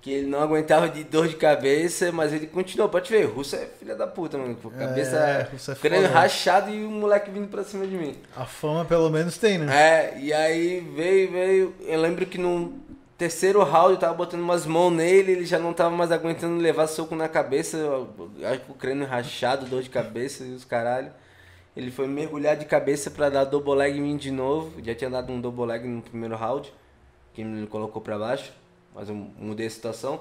[0.00, 2.88] que ele não aguentava de dor de cabeça, mas ele continuou.
[2.88, 4.56] Pode ver, o Russo é filha da puta, mano.
[4.64, 8.16] A cabeça, É, Russo é crânio rachado e o moleque vindo pra cima de mim.
[8.36, 9.66] A fama pelo menos tem, né?
[9.74, 11.74] É, e aí veio, veio.
[11.80, 12.72] Eu lembro que no
[13.16, 16.86] terceiro round eu tava botando umas mãos nele, ele já não tava mais aguentando levar
[16.86, 17.76] soco na cabeça.
[18.44, 21.10] Acho que o crânio rachado, dor de cabeça e os caralho.
[21.76, 24.80] Ele foi mergulhar de cabeça pra dar double leg em mim de novo.
[24.82, 26.72] Já tinha dado um double leg no primeiro round,
[27.34, 28.52] que me colocou pra baixo,
[28.98, 30.20] mas eu mudei a situação.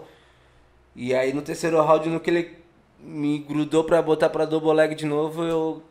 [0.96, 2.52] E aí no terceiro round, no que ele
[3.00, 5.82] me grudou pra botar pra double leg de novo, eu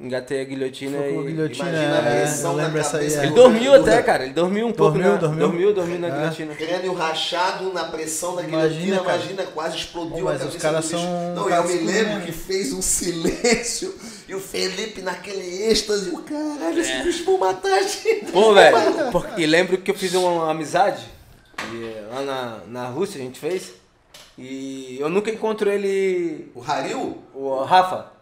[0.00, 1.22] engatei a guilhotina a e.
[1.24, 3.12] guilhotina, Imagina a é, pressão eu lembro essa aí.
[3.12, 3.18] é.
[3.18, 4.24] Ele do- dormiu do- até, cara.
[4.24, 4.92] Ele dormiu um pouco.
[4.92, 5.40] Dormiu, na, dormiu.
[5.48, 6.10] dormiu, dormiu na É.
[6.10, 6.54] guilhotina.
[6.54, 9.16] Crânio rachado na pressão da Imagina, guilhotina, cara.
[9.16, 11.02] imagina, quase explodiu Pô, mas a os cabeça caras do bicho.
[11.02, 12.22] são Não, eu me lembro né?
[12.24, 13.94] que fez um silêncio
[14.28, 18.30] e o Felipe naquele êxtase, o caralho, esse bicho vão matar a gente.
[18.32, 18.76] Pô, velho,
[19.12, 21.04] porque lembro que eu fiz uma amizade
[21.72, 23.74] e, lá na, na Rússia, a gente fez.
[24.36, 27.18] E eu nunca encontro ele, O Haril?
[27.34, 28.12] o Rafa.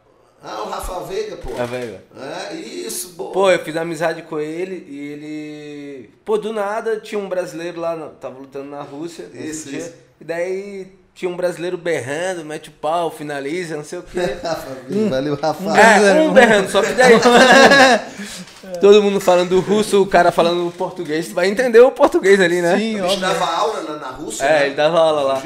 [0.43, 1.51] Ah, o Rafa Veiga, pô.
[1.61, 2.03] A Veiga.
[2.17, 3.33] É, isso, boa.
[3.33, 6.11] Pô, eu fiz amizade com ele e ele.
[6.25, 9.29] Pô, do nada tinha um brasileiro lá, tava lutando na Rússia.
[9.33, 9.95] nesse Isso, dia, isso.
[10.21, 14.21] E daí tinha um brasileiro berrando, mete o pau, finaliza, não sei o quê.
[14.89, 15.65] Veiga, valeu, Rafa.
[15.81, 17.15] É, um berrando, só que daí
[18.81, 22.77] todo mundo, falando russo, o cara falando português, tu vai entender o português ali, né?
[22.79, 23.21] Sim, A gente óbvio.
[23.21, 24.67] dava aula na, na Rússia, É, né?
[24.67, 25.43] ele dava aula lá.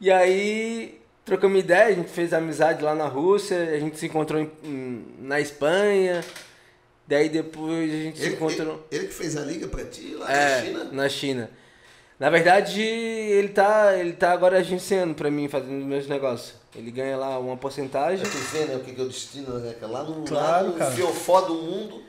[0.00, 4.40] E aí, trocamos ideia, a gente fez amizade lá na Rússia, a gente se encontrou
[4.40, 6.22] em- em- na Espanha,
[7.06, 8.86] daí depois a gente se Ele, encontrou...
[8.90, 10.88] ele, ele que fez a liga pra ti lá É, na China?
[10.92, 11.50] na China.
[12.18, 16.54] Na verdade, ele tá, ele tá agora agenciando pra mim, fazendo meus negócios.
[16.74, 18.24] Ele ganha lá uma porcentagem.
[18.24, 19.74] Tu vê, né, o que, que é o destino, né?
[19.82, 20.90] Lá no, Claro, lá no cara.
[20.92, 22.02] fiofó do mundo.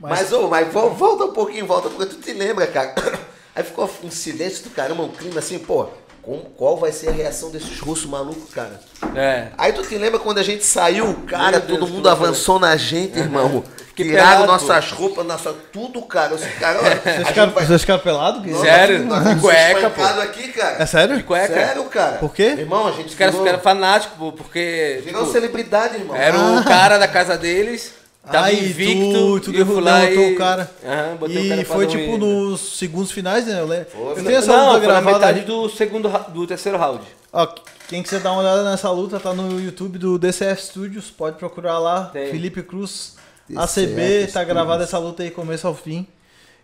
[0.00, 2.94] Mas- Mas, ô, mas vol- volta um pouquinho, volta, porque tu te lembra, cara.
[3.54, 5.86] Aí ficou um silêncio do caramba, um clima assim, pô,
[6.22, 8.80] como- qual vai ser a reação desses russos malucos, cara?
[9.14, 9.48] É.
[9.58, 12.26] Aí tu te lembra quando a gente saiu, cara, Meu Deus, todo que mundo loucura.
[12.28, 13.62] avançou na gente, irmão.
[13.94, 16.34] Fiquei Tiraram pelado, nossas roupas, nossa, tudo, cara.
[16.34, 18.42] Os caras, olha, a Vocês ficaram, vai- vocês ficaram pelados?
[18.42, 18.50] Gui?
[18.50, 19.04] Nós Sério?
[19.04, 20.02] nós fomos Cueca, pô.
[20.02, 20.82] aqui, cara.
[20.82, 21.16] É sério?
[21.18, 21.52] De cueca.
[21.54, 22.12] Sério, cara.
[22.16, 22.54] Por quê?
[22.58, 26.16] Irmão, a gente Os caras ficaram fanáticos, pô, porque virou tipo, celebridade, irmão.
[26.16, 27.92] era o cara da casa deles,
[28.30, 30.32] tava Aí invicto, tu, tu e eu fui lá derrotou e...
[30.34, 30.70] o cara.
[30.86, 32.02] Aham, botei o e cara foi dormir.
[32.06, 33.60] tipo nos segundos finais, né?
[33.60, 33.86] Eu lembro.
[33.90, 35.18] Foi, Eu tenho essa Não, luta gravada.
[35.18, 37.02] metade do segundo, do terceiro round.
[37.30, 37.46] Ó,
[37.88, 41.78] quem quiser dar uma olhada nessa luta, tá no YouTube do DCF Studios, pode procurar
[41.78, 42.04] lá.
[42.10, 42.30] Tem.
[42.30, 43.16] Felipe Cruz,
[43.56, 46.06] DCF ACB, tá gravada essa luta aí, começo ao fim.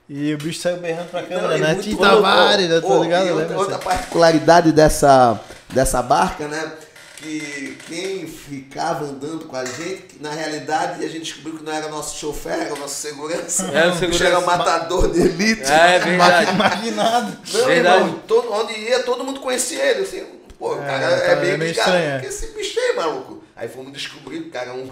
[0.08, 1.68] E o bicho saiu berrando pra câmera, Não, e né?
[1.74, 2.22] muito Tita louco.
[2.22, 2.80] Tavares, né?
[2.80, 3.26] Tá ligado?
[3.26, 5.38] e outra, outra particularidade dessa,
[5.70, 6.72] dessa barca, né?
[7.18, 11.88] Que quem ficava andando com a gente, na realidade a gente descobriu que não era
[11.88, 13.64] nosso chofer, era nosso segurança.
[13.72, 14.24] Era o O bicho segurança.
[14.24, 15.64] era matador de elite.
[15.70, 16.52] É, é verdade.
[16.56, 17.36] Maquinado.
[17.52, 17.96] Não, Verdade.
[18.04, 20.02] irmão, todo, onde ia, todo mundo conhecia ele.
[20.04, 20.24] Assim,
[20.58, 21.86] pô, o É, cara é, meio é meio ligado.
[21.88, 22.20] estranho, é.
[22.20, 23.42] Que esse bicho aí, maluco.
[23.56, 24.88] Aí fomos descobrir que o cara é um.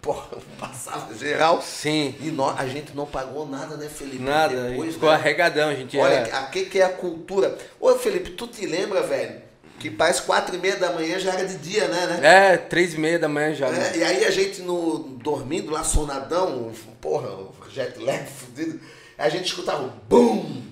[0.00, 1.60] Porra, passava geral.
[1.60, 4.22] Sim, E nós, a gente não pagou nada, né, Felipe?
[4.22, 4.54] nada.
[4.54, 5.14] a gente Depois, ficou né?
[5.14, 6.38] arregadão, a gente Olha, era...
[6.38, 7.56] a que, é a cultura?
[7.78, 9.42] Ô, Felipe, tu te lembra, velho?
[9.78, 12.06] Que parece quatro e meia da manhã já era de dia, né?
[12.06, 12.52] né?
[12.52, 13.68] É, três e meia da manhã já.
[13.68, 18.80] É, e aí a gente no, dormindo lá, sonadão, porra, o jet lag fudido,
[19.16, 20.62] a gente escutava um bum,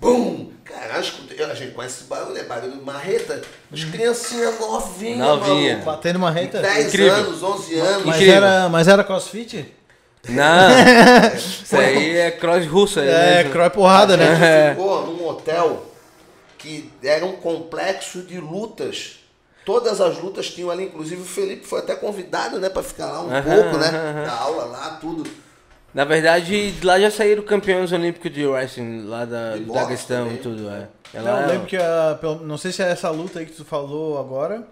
[0.00, 0.50] bum.
[0.64, 1.04] Caralho,
[1.50, 3.40] a gente conhece esse barulho, é barulho de marreta.
[3.72, 5.70] As criancinhas novinhas, Novinha.
[5.78, 5.86] maluco.
[5.86, 6.60] Batendo uma reta.
[6.60, 7.14] 10 Incrível.
[7.14, 8.04] anos, 11 anos.
[8.04, 8.34] Mas Incrível.
[8.34, 9.74] era, mas era crossfit?
[10.28, 10.68] Não,
[11.34, 13.00] isso aí é cross russo.
[13.00, 13.52] aí É, mesmo.
[13.52, 14.26] cross porrada, A né?
[14.34, 14.70] gente É.
[14.70, 15.86] ficou num hotel
[16.58, 19.20] que era um complexo de lutas.
[19.64, 23.22] Todas as lutas tinham ali, inclusive o Felipe foi até convidado, né, para ficar lá
[23.22, 23.86] um Aham, pouco, né?
[23.88, 24.24] aham, aham.
[24.24, 25.30] Da aula lá, tudo.
[25.98, 30.36] Na verdade, de lá já saíram campeões olímpicos de wrestling, lá da, do Daguestão e
[30.36, 30.68] tudo.
[30.70, 30.86] É.
[31.12, 33.64] Não, Ela eu lembro que a, não sei se é essa luta aí que tu
[33.64, 34.62] falou agora,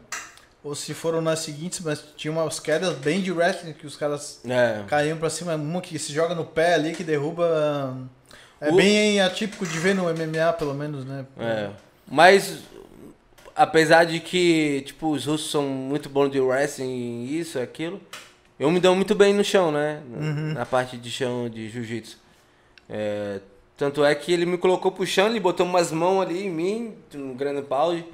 [0.62, 4.40] ou se foram nas seguintes, mas tinha umas quedas bem de wrestling que os caras
[4.48, 4.84] É.
[4.86, 7.96] caíam pra cima, uma que se joga no pé ali, que derruba.
[8.60, 11.26] É O- bem atípico de ver no MMA, pelo menos, né?
[11.40, 11.70] É.
[12.06, 12.58] Mas,
[13.56, 18.00] apesar de que, tipo, os russos são muito bons de wrestling e isso, aquilo,
[18.58, 20.02] eu me dou muito bem no chão, né?
[20.08, 20.52] Uhum.
[20.54, 22.18] Na parte de chão de jiu-jitsu.
[22.88, 23.40] É,
[23.76, 26.94] tanto é que ele me colocou pro chão, ele botou umas mãos ali em mim,
[27.14, 28.04] um grande pause.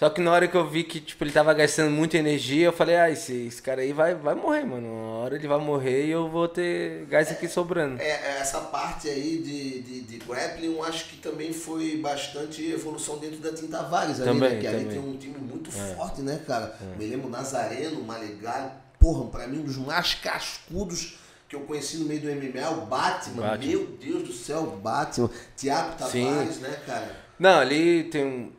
[0.00, 2.72] Só que na hora que eu vi que, tipo, ele tava gastando muita energia, eu
[2.72, 4.86] falei, ah, esse, esse cara aí vai, vai morrer, mano.
[4.88, 8.00] Uma hora ele vai morrer e eu vou ter gás aqui sobrando.
[8.00, 12.66] É, é, essa parte aí de, de, de grappling, eu acho que também foi bastante
[12.70, 14.60] evolução dentro da Tinta ali, Também, né?
[14.60, 14.88] Que ali também.
[14.88, 16.74] tem um time muito forte, né, cara?
[16.98, 22.04] Me lembro Nazareno, Malegalho, porra, pra mim um dos mais cascudos que eu conheci no
[22.04, 23.42] meio do MMA, o Batman.
[23.42, 23.66] Batman.
[23.66, 25.28] Meu Deus do céu, o Batman.
[25.56, 26.26] Tiago Sim.
[26.26, 27.16] Tavares, né, cara?
[27.36, 28.52] Não, ali tem um.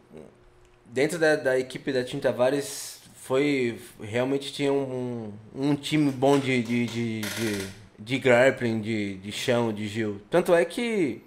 [0.86, 3.80] Dentro da, da equipe da Tinta Tavares foi.
[4.02, 9.72] Realmente tinha um, um time bom de, de, de, de, de grappling, de, de chão,
[9.72, 10.20] de Gil.
[10.30, 11.22] Tanto é que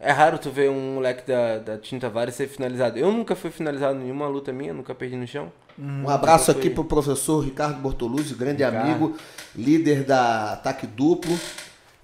[0.00, 2.98] é raro tu ver um moleque da, da Tinta Tavares ser finalizado.
[2.98, 5.52] Eu nunca fui finalizado em nenhuma luta minha, nunca perdi no chão.
[5.78, 8.88] Um abraço aqui pro professor Ricardo Bortoluzzi, grande Ricardo.
[8.88, 9.16] amigo,
[9.54, 11.38] líder da Ataque Duplo.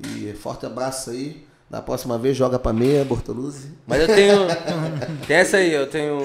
[0.00, 1.44] E forte abraço aí.
[1.70, 3.72] Da próxima vez joga pra meia, Bortoluzzi.
[3.86, 4.38] Mas eu tenho.
[5.26, 6.20] tem essa aí, eu tenho.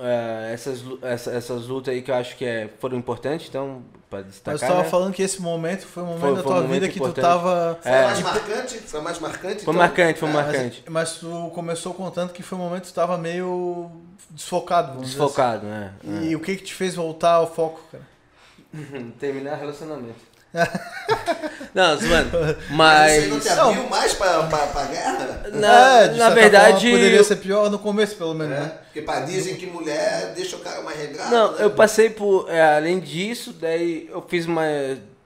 [0.00, 4.20] É, essas, essa- essas lutas aí que eu acho que é, foram importantes, então, pra
[4.20, 4.58] Mas destacar.
[4.58, 4.88] tu tava né?
[4.88, 6.94] falando que esse momento foi um momento Foi- da foi um tua momento vida que
[6.98, 7.24] tu importante.
[7.24, 7.78] tava.
[7.82, 8.04] Foi É.
[8.04, 8.78] mais marcante?
[8.78, 9.54] Foi mais marcante?
[9.56, 9.74] Foi então?
[9.74, 10.84] marcante, foi É, marcante.
[10.88, 13.90] Mas tu começou contando que foi um momento que tu tava meio
[14.30, 15.92] desfocado, vamos Desfocado, né?
[16.02, 16.28] dizer assim.
[16.30, 18.04] E o que que te fez voltar ao foco, cara?
[19.18, 20.27] Terminar relacionamento.
[21.74, 22.56] não, zoando.
[22.70, 25.42] Mas aí não te abriu mais pra, pra, pra guerra?
[25.52, 26.80] Na, É, de na certa verdade.
[26.86, 28.72] forma, poderia ser pior no começo, pelo menos, É, né?
[28.84, 31.30] porque pá, dizem que mulher deixa o cara mais regrado.
[31.30, 31.64] Não, né?
[31.64, 32.48] eu passei por.
[32.50, 34.62] é, além disso, daí eu fiz uma.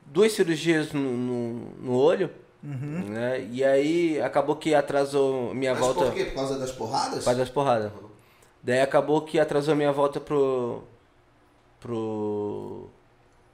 [0.06, 2.28] duas cirurgias no, no, no olho,
[2.62, 3.46] né?
[3.50, 6.24] E aí acabou que atrasou minha Mas volta por quê?
[6.26, 7.18] Por causa das porradas?
[7.18, 7.92] por causa das porradas.
[8.62, 10.82] Daí acabou que atrasou minha volta pro.
[11.80, 12.88] pro.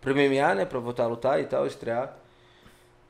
[0.00, 0.64] Pro MMA, né?
[0.64, 2.16] Pra voltar a lutar e tal, estrear.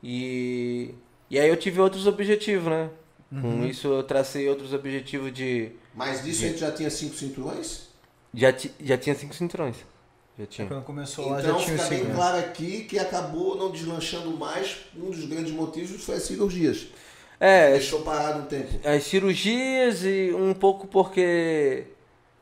[0.03, 0.95] E.
[1.31, 2.89] E aí eu tive outros objetivos, né?
[3.43, 5.73] Com isso eu tracei outros objetivos de.
[5.95, 7.89] Mas disso a gente já tinha cinco cinturões?
[8.33, 9.77] Já, ti- já tinha cinco cinturões.
[10.39, 10.67] Já tinha.
[10.69, 12.15] Quando começou lá Então já tinha fica bem cinco.
[12.15, 14.79] claro aqui que acabou não deslanchando mais.
[14.97, 16.87] Um dos grandes motivos foi as cirurgias.
[17.41, 18.69] É, Deixou parado um tempo.
[18.89, 21.85] as cirurgias e um pouco porque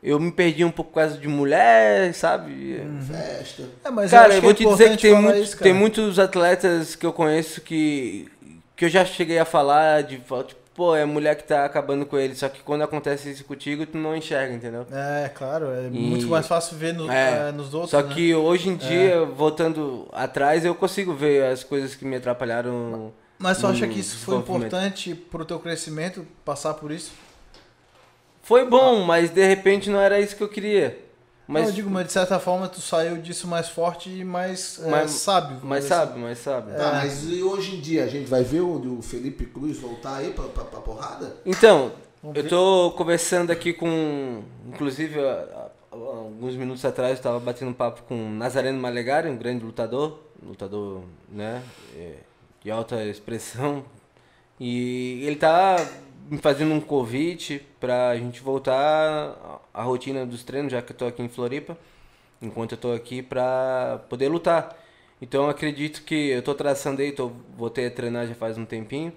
[0.01, 2.81] eu me perdi um pouco por causa de mulher, sabe?
[3.07, 3.63] Festa.
[3.83, 6.95] É, mas cara, eu, eu vou te dizer que tem, muito, isso, tem muitos atletas
[6.95, 8.29] que eu conheço que,
[8.75, 10.45] que eu já cheguei a falar de tipo,
[10.75, 12.35] pô, é a mulher que tá acabando com ele.
[12.35, 14.85] Só que quando acontece isso contigo, tu não enxerga, entendeu?
[14.91, 17.89] É, claro, é E- muito mais fácil ver no- É, é, nos outros.
[17.89, 18.13] Só né?
[18.13, 23.11] que hoje em dia, voltando atrás, eu consigo ver as coisas que me atrapalharam.
[23.39, 27.11] Mas tu acha que isso foi importante pro teu crescimento, passar por isso?
[28.47, 30.97] Foi bom, mas de repente não era isso que eu queria.
[31.45, 34.79] Mas Mas, eu digo, mas de certa forma tu saiu disso mais forte e mais
[34.83, 35.55] é, Mas- sábio.
[35.57, 36.05] vamos mas dizer assim.
[36.07, 36.71] sabe, mas sabe.
[36.73, 40.15] Tá, mas e hoje em dia a gente vai ver o, o Felipe Cruz voltar
[40.17, 41.35] aí pra, pra, pra porrada?
[41.45, 41.91] Então,
[42.23, 42.49] Vamos eu ver.
[42.49, 44.43] tô conversando aqui com.
[44.65, 45.15] Inclusive,
[45.91, 51.01] alguns minutos atrás eu tava batendo um papo com Nazareno Malegari, um grande lutador, lutador,
[51.29, 51.61] né,
[51.97, 52.13] é,
[52.63, 53.83] de alta expressão.
[54.59, 55.77] E ele tá
[56.41, 61.21] fazendo um convite pra gente voltar à rotina dos treinos, já que eu tô aqui
[61.21, 61.77] em Floripa,
[62.41, 64.77] enquanto eu tô aqui pra poder lutar.
[65.21, 68.65] Então eu acredito que eu tô traçando aí, tô, voltei a treinar já faz um
[68.65, 69.13] tempinho.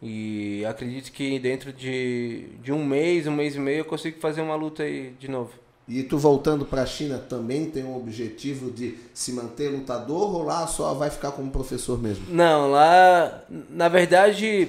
[0.00, 4.40] E acredito que dentro de, de um mês, um mês e meio, eu consigo fazer
[4.42, 5.52] uma luta aí de novo.
[5.86, 10.66] E tu voltando pra China também tem um objetivo de se manter lutador ou lá
[10.66, 12.24] só vai ficar como professor mesmo?
[12.28, 14.68] Não, lá, na verdade,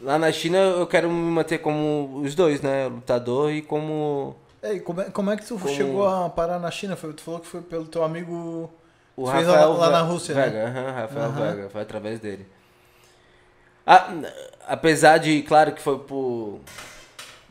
[0.00, 2.86] lá na China eu quero me manter como os dois, né?
[2.88, 6.70] Lutador e como Ei, como, é, como é que tu Como- chegou a parar na
[6.70, 6.94] China?
[6.96, 8.70] Foi, tu falou que foi pelo teu amigo.
[9.16, 10.42] o Tu fez Rafael lá- lá na Rússia, né?
[10.44, 11.50] Vega, aham, Rafael Aham.
[11.56, 12.46] Vega, foi através dele.
[13.86, 14.28] Ah, n-
[14.68, 16.60] apesar de, claro que foi por,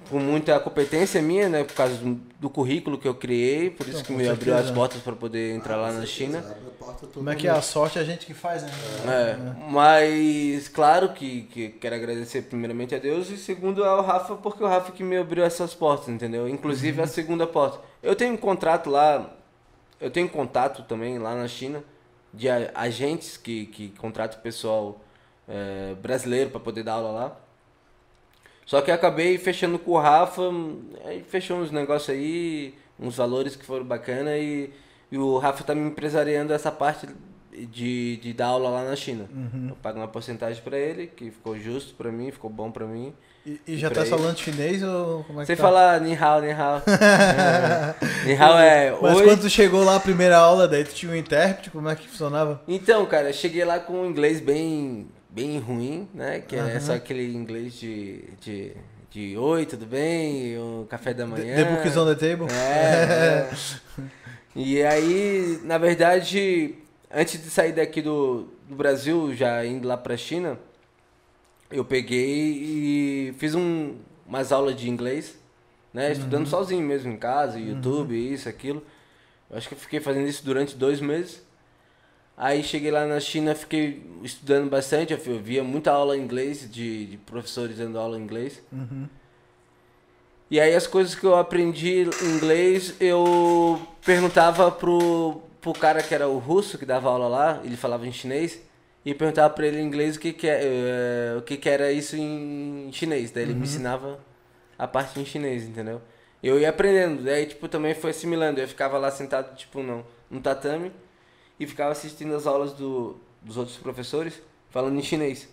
[0.08, 1.64] por muita competência minha, né?
[1.64, 4.72] Por causa do, do currículo que eu criei, por isso Não, que me abriu as
[4.72, 6.44] portas para poder entrar lá na China.
[7.14, 7.52] Como é que é?
[7.52, 8.72] A sorte é a gente que faz, né?
[9.08, 9.38] É,
[9.70, 14.68] mas claro que, que quero agradecer primeiramente a Deus e segundo ao Rafa, porque o
[14.68, 16.48] Rafa que me abriu essas portas, entendeu?
[16.50, 17.80] Inclusive a segunda porta.
[18.02, 19.30] Eu tenho um contrato lá,
[20.00, 21.84] eu tenho contato também lá na China
[22.34, 25.00] de agentes que, que contratam pessoal
[25.48, 27.38] é, brasileiro para poder dar aula lá.
[28.70, 30.44] Só que eu acabei fechando com o Rafa,
[31.04, 34.70] aí fechou uns negócios aí, uns valores que foram bacana e,
[35.12, 37.08] e o Rafa tá me empresariando essa parte
[37.52, 39.28] de, de dar aula lá na China.
[39.68, 43.12] Eu pago uma porcentagem para ele, que ficou justo para mim, ficou bom para mim.
[43.44, 44.10] E, e já tá ele.
[44.12, 45.64] falando chinês ou como é que Sem tá?
[45.64, 46.84] falar ni hao, ni hao.
[46.86, 49.24] É, ni hao é Mas oi.
[49.24, 52.08] quando tu chegou lá a primeira aula, daí tu tinha um intérprete, como é que
[52.08, 52.62] funcionava?
[52.68, 55.08] Então, cara, eu cheguei lá com um inglês bem,
[55.40, 56.42] bem ruim, né?
[56.42, 56.80] Que é Aham.
[56.82, 58.74] só aquele inglês de, de,
[59.10, 60.60] de oi, tudo bem?
[60.60, 61.56] Um café da manhã.
[61.56, 62.48] The book is on the table?
[62.54, 63.50] É, é.
[64.56, 66.74] E aí, na verdade,
[67.10, 70.60] antes de sair daqui do, do Brasil, já indo lá pra China,
[71.72, 73.96] eu peguei e fiz um,
[74.28, 75.38] umas aulas de inglês,
[75.94, 76.12] né?
[76.12, 78.84] Estudando sozinho mesmo em casa, YouTube, isso, aquilo.
[79.50, 81.42] Eu acho que eu fiquei fazendo isso durante dois meses.
[82.42, 87.06] Aí cheguei lá na China, fiquei estudando bastante, eu via muita aula em inglês, de,
[87.06, 88.64] de professores dando aula em inglês.
[88.72, 89.10] Uhum.
[90.50, 96.16] E aí as coisas que eu aprendi em inglês, eu perguntava pro, pro cara que
[96.16, 98.62] era o russo, que dava aula lá, ele falava em chinês,
[99.04, 101.92] e perguntava pra ele em inglês o que que, é, eh, o que que era
[101.92, 103.32] isso em chinês.
[103.32, 104.18] Daí ele me ensinava
[104.78, 106.02] a parte em chinês, entendeu?
[106.42, 108.62] Eu ia aprendendo, daí tipo também foi assimilando.
[108.62, 110.90] Eu ficava lá sentado, tipo, não, no tatame,
[111.60, 115.48] e ficava assistindo as aulas do, dos outros professores, falando em chinês.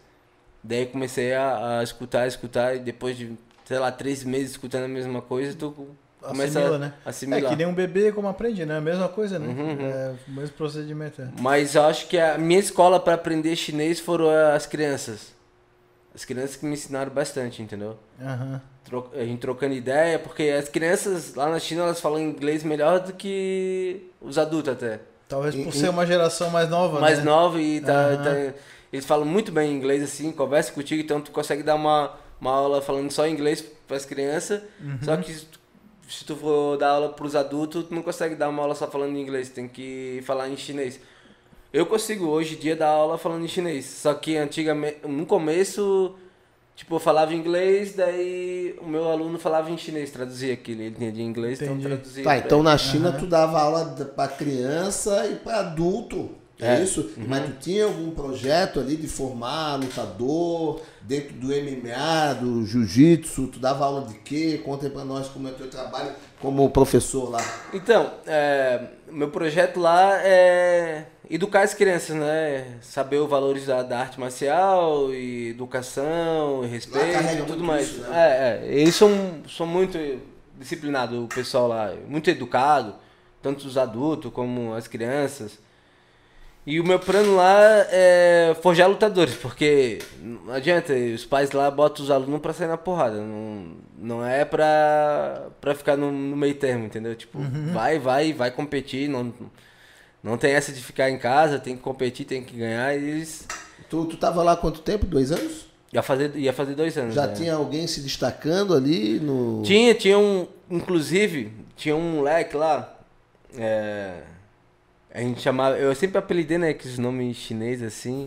[0.63, 4.89] Daí comecei a, a escutar, escutar, e depois de, sei lá, três meses escutando a
[4.89, 6.95] mesma coisa, tu começa Assimila, né?
[7.05, 7.45] a assimilar.
[7.45, 8.79] É que nem um bebê como aprende, né?
[8.79, 9.47] A mesma coisa, né?
[9.47, 9.87] Uhum, uhum.
[9.87, 11.23] É o mesmo procedimento.
[11.23, 11.29] É.
[11.41, 15.35] Mas eu acho que a minha escola para aprender chinês foram as crianças.
[16.15, 17.97] As crianças que me ensinaram bastante, entendeu?
[18.21, 18.61] Aham.
[18.85, 23.01] Tro- A gente trocando ideia, porque as crianças lá na China elas falam inglês melhor
[23.01, 25.01] do que os adultos até.
[25.29, 27.25] Talvez por e- ser uma geração mais nova, mais né?
[27.25, 28.23] nova e tá, Aham.
[28.23, 28.55] tá-
[28.93, 32.81] eles falam muito bem inglês assim, conversa contigo, então tu consegue dar uma, uma aula
[32.81, 34.99] falando só inglês para as crianças, Uhum.
[35.03, 35.59] só que se tu,
[36.09, 38.87] se tu for dar aula para os adultos, tu não consegue dar uma aula só
[38.87, 41.01] falando inglês, tem que falar em chinês.
[41.73, 43.85] eu consigo hoje em dia dar aula falando em chinês.
[43.85, 46.15] Só que antigamente, no começo,
[46.77, 50.83] tipo, eu falava inglês, daí o meu aluno falava em chinês, traduzia aquilo.
[50.83, 51.81] Ele entendia inglês, Entendi.
[51.81, 52.23] então traduzia.
[52.25, 52.69] Tá, então ele.
[52.69, 56.31] na China tu dava aula pra criança e pra adulto.
[56.59, 56.83] É, É.
[56.83, 57.11] isso?
[57.19, 63.49] Mas tu tinha algum projeto ali de formar lutador dentro do MMA, do jiu-jitsu?
[63.49, 64.63] Tu dava aula de quê?
[64.65, 67.41] Conta aí pra nós como é o teu trabalho como professor lá.
[67.75, 72.79] Então, é, meu projeto lá é educar as crianças, né?
[72.81, 77.89] Saber os valores da, da arte marcial, e educação, e respeito e tudo mais.
[77.89, 78.67] isso, É, é.
[78.67, 79.11] Eles são,
[79.49, 79.99] são muito
[80.59, 82.95] disciplinados, o pessoal lá, muito educado,
[83.43, 85.59] tanto os adultos como as crianças.
[86.67, 87.61] E o meu plano lá
[87.91, 92.77] é forjar lutadores, porque não adianta, os pais lá botam os alunos pra sair na
[92.77, 93.21] porrada.
[93.21, 97.15] Não, não é pra, pra ficar no, no meio termo, entendeu?
[97.15, 97.39] Tipo,
[97.73, 99.09] vai, vai, vai competir.
[99.09, 99.33] Não,
[100.27, 102.95] não tem essa de ficar em casa, tem que competir, tem que ganhar.
[102.95, 103.47] E eles
[103.89, 105.07] Tu, tu tava lá há quanto tempo?
[105.07, 105.67] Dois anos?
[105.93, 107.15] ia fazer, ia fazer dois anos.
[107.15, 107.35] Já né?
[107.35, 109.63] tinha alguém se destacando ali no.
[109.63, 110.47] Tinha, tinha um.
[110.71, 112.99] Inclusive, tinha um moleque lá.
[113.57, 114.23] é,
[115.13, 115.79] a gente chamava.
[115.79, 116.75] Eu sempre apelidei, né?
[116.75, 118.27] Com os nomes chineses assim.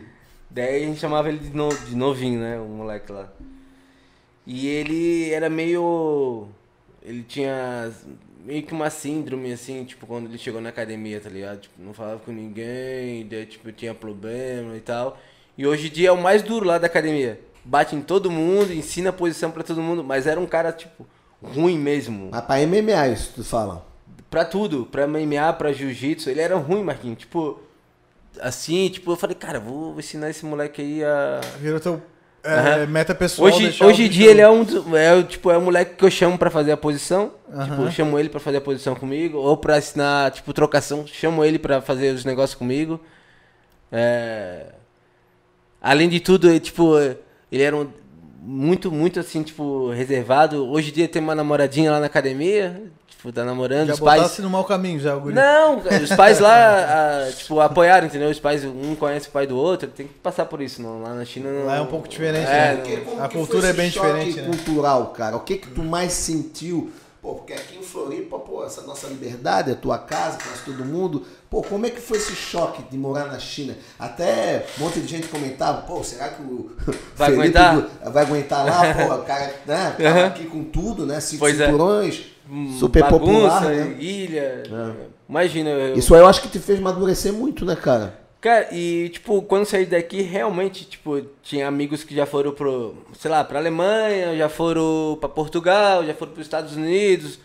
[0.48, 2.58] Daí a gente chamava ele de, no, de novinho, né?
[2.58, 3.30] O moleque lá.
[4.46, 6.48] E ele era meio.
[7.02, 7.92] Ele tinha
[8.44, 11.60] meio que uma síndrome, assim, tipo, quando ele chegou na academia, tá ligado?
[11.60, 15.18] Tipo, não falava com ninguém, daí, tipo, tinha problema e tal.
[15.56, 17.40] E hoje em dia é o mais duro lá da academia.
[17.64, 21.06] Bate em todo mundo, ensina a posição pra todo mundo, mas era um cara, tipo,
[21.42, 22.30] ruim mesmo.
[22.30, 23.86] Mas pra MMA isso tu fala.
[24.30, 27.18] Pra tudo, pra MMA, pra jiu-jitsu, ele era ruim, Marquinhos.
[27.18, 27.60] Tipo,
[28.40, 31.40] assim, tipo, eu falei, cara, vou ensinar esse moleque aí a.
[31.58, 32.00] Virou teu
[32.42, 32.86] é, Aham.
[32.86, 33.48] meta pessoal.
[33.48, 36.10] Hoje, hoje em dia ele é um, do- é, tipo, é o moleque que eu
[36.10, 37.32] chamo pra fazer a posição.
[37.48, 37.84] Tipo, Aham.
[37.84, 39.38] eu chamo ele pra fazer a posição comigo.
[39.38, 43.00] Ou pra assinar, tipo, trocação, chamo ele pra fazer os negócios comigo.
[43.92, 44.66] É...
[45.82, 46.96] Além de tudo, ele, tipo,
[47.50, 47.88] ele era um-
[48.42, 50.66] muito, muito assim, tipo, reservado.
[50.70, 52.82] Hoje em dia tem uma namoradinha lá na academia.
[53.20, 53.88] Tipo, tá namorando.
[53.88, 54.38] Já os pais.
[54.38, 55.34] no mau caminho já, o guri.
[55.34, 56.56] Não, os pais lá,
[57.28, 58.30] ah, tipo, apoiaram, entendeu?
[58.30, 61.02] Os pais, um conhece o pai do outro, tem que passar por isso, não.
[61.02, 61.66] Lá na China não.
[61.66, 63.02] Lá é um pouco diferente, É, né?
[63.06, 64.46] não- A cultura é bem diferente, né?
[64.46, 65.36] cultural, cara.
[65.36, 66.90] O que que tu mais sentiu?
[67.20, 71.22] Pô, porque aqui em Floripa, pô, essa nossa liberdade, a tua casa, conhece todo mundo.
[71.50, 73.76] Pô, como é que foi esse choque de morar na China?
[73.98, 76.70] Até um monte de gente comentava, pô, será que o
[77.14, 77.86] Vai Felipe aguentar?
[78.10, 78.94] vai aguentar lá?
[78.94, 81.20] Pô, o cara, né, tava aqui com tudo, né?
[81.20, 81.66] Cinco Pois é.
[81.66, 82.39] cinturões, Hum,
[82.78, 83.96] super bagunça, popular, né?
[84.00, 84.62] ilha.
[85.28, 88.18] Imagina, eu, Isso aí eu acho que te fez amadurecer muito, né, cara?
[88.40, 92.94] Cara, e tipo, quando eu saí daqui, realmente, tipo, tinha amigos que já foram pro,
[93.18, 97.38] sei lá, pra Alemanha, já foram pra Portugal, já foram pros Estados Unidos.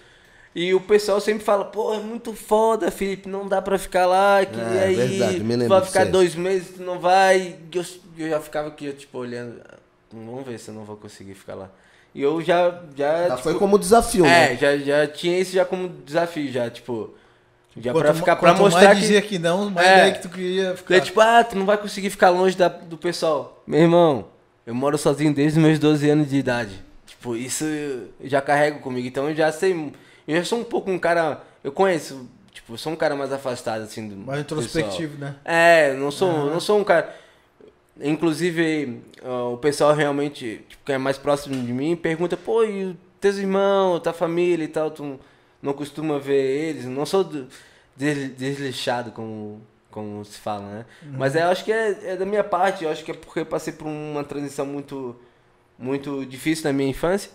[0.56, 4.46] E o pessoal sempre fala, pô, é muito foda, Felipe, não dá pra ficar lá,
[4.46, 7.58] que É, aí verdade, me vai ficar dois meses, tu não vai.
[7.74, 7.86] Eu,
[8.18, 9.76] eu já ficava aqui, tipo, olhando, "Ah,
[10.14, 11.70] vamos ver se eu não vou conseguir ficar lá.
[12.16, 14.56] E eu já, já, Já tipo, foi como desafio, é, né?
[14.56, 17.14] já, já tinha isso já como desafio, já, tipo,
[17.76, 19.02] já Quanto pra ficar, pra mostrar mais que...
[19.02, 20.12] dizia que não, mais É.
[20.12, 20.96] que tu queria ficar.
[20.96, 23.62] Daí, tipo, ah, tu não vai conseguir ficar longe da- do pessoal.
[23.68, 24.28] Meu irmão,
[24.66, 26.72] eu moro sozinho desde os meus 12 anos de idade.
[27.06, 29.06] Tipo, isso eu já carrego comigo.
[29.06, 29.92] Então eu já sei.
[30.26, 31.42] Eu já sou um pouco um cara.
[31.64, 32.30] Eu conheço.
[32.54, 34.16] Tipo, eu sou um cara mais afastado, assim, do.
[34.16, 35.36] mais introspectivo, né?
[35.44, 37.14] É, não sou, não sou um cara.
[38.02, 43.38] Inclusive, o pessoal realmente, tipo, que é mais próximo de mim, pergunta, pô, e teus
[43.38, 45.18] irmãos, tua família e tal, tu
[45.62, 46.36] não costuma ver
[46.70, 46.86] eles?
[46.86, 47.48] Não sou do-
[47.96, 50.86] des- desleixado, como, como se fala, né?
[51.18, 53.46] Mas eu acho que é, é da minha parte, eu acho que é porque eu
[53.46, 55.16] passei por uma transição muito,
[55.80, 57.32] muito difícil na minha infância.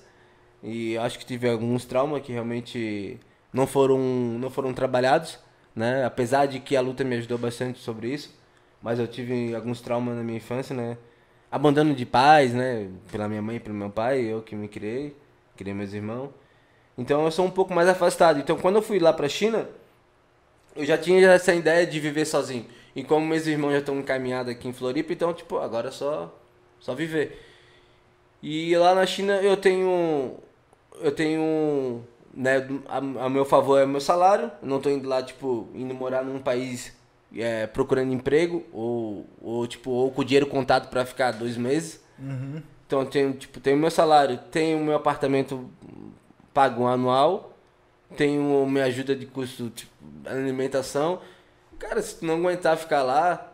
[0.62, 3.18] E acho que tive alguns traumas que realmente
[3.52, 5.38] não foram, não foram trabalhados,
[5.74, 6.04] né?
[6.04, 8.38] Apesar de que a luta me ajudou bastante sobre isso,
[8.82, 10.96] mas eu tive alguns traumas na minha infância, né?
[11.50, 12.88] Abandono de pais, né?
[13.10, 15.16] Pela minha mãe pelo meu pai, eu que me criei,
[15.56, 16.30] criei meus irmãos.
[16.96, 18.38] Então eu sou um pouco mais afastado.
[18.38, 19.68] Então quando eu fui lá pra China,
[20.76, 22.66] eu já tinha essa ideia de viver sozinho.
[22.94, 26.34] E como meus irmãos já estão encaminhados aqui em Floripa, então, tipo, agora é só,
[26.80, 27.40] só viver.
[28.42, 30.36] E lá na China eu tenho.
[31.00, 32.02] Eu tenho.
[32.32, 34.50] Né, a, a meu favor é meu salário.
[34.62, 36.92] Eu não tô indo lá, tipo, indo morar num país
[37.36, 38.64] é, procurando emprego.
[38.72, 42.00] Ou, ou, tipo, ou com dinheiro contado pra ficar dois meses.
[42.18, 42.62] Uhum.
[42.86, 45.70] Então tenho, tipo, tenho meu salário, tenho o meu apartamento
[46.52, 47.56] pago anual,
[48.16, 49.92] tenho minha ajuda de custo, tipo,
[50.24, 51.20] alimentação.
[51.78, 53.52] Cara, se tu não aguentar ficar lá,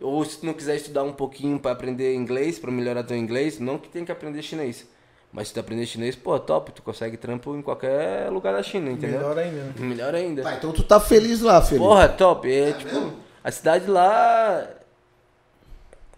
[0.00, 3.58] ou se tu não quiser estudar um pouquinho para aprender inglês, para melhorar teu inglês,
[3.58, 4.86] não que tem que aprender chinês.
[5.34, 8.88] Mas se tu aprender chinês, pô, top, tu consegue trampo em qualquer lugar da China,
[8.88, 9.18] entendeu?
[9.18, 9.62] Melhor ainda.
[9.64, 9.72] né?
[9.78, 10.42] Melhor ainda.
[10.44, 11.84] Tá, então tu tá feliz lá, Felipe.
[11.84, 12.48] Porra, top.
[12.52, 13.12] É, tipo,
[13.42, 14.64] A cidade lá.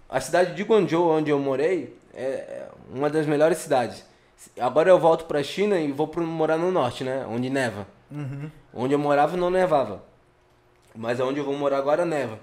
[0.06, 4.04] A cidade de Guangzhou, onde eu morei, é uma das melhores cidades.
[4.60, 7.26] Agora eu volto pra China e vou pro, morar no norte, né?
[7.26, 7.86] Onde neva.
[8.10, 8.50] Uhum.
[8.74, 10.02] Onde eu morava não nevava.
[10.94, 12.38] Mas onde eu vou morar agora neva.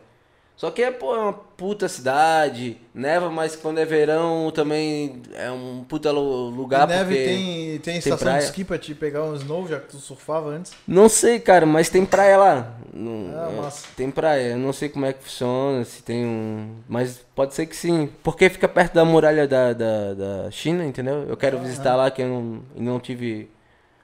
[0.56, 5.52] Só que é, pô, é uma puta cidade, neva, mas quando é verão também é
[5.52, 7.24] um puta lu- lugar E neve porque...
[7.26, 10.72] tem, tem estação de esqui pra te pegar um snow, já que tu surfava antes.
[10.88, 12.74] Não sei, cara, mas tem praia lá.
[12.96, 13.88] Ah, é, massa.
[13.98, 16.76] tem praia, eu não sei como é que funciona, se tem um...
[16.88, 21.26] Mas pode ser que sim, porque fica perto da muralha da, da, da China, entendeu?
[21.28, 23.50] Eu quero visitar lá, que eu não, não tive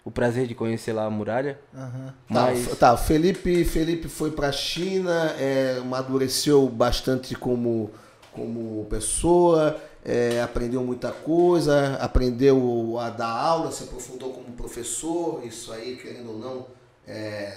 [0.10, 1.60] o prazer de conhecer lá a muralha.
[1.74, 2.66] Tá, Mas...
[2.68, 7.91] f- tá, Felipe, Felipe foi pra China, é, amadureceu bastante como,
[8.34, 15.72] como pessoa, é, aprendeu muita coisa, aprendeu a dar aula, se aprofundou como professor, isso
[15.72, 16.66] aí, querendo ou não,
[17.07, 17.53] é,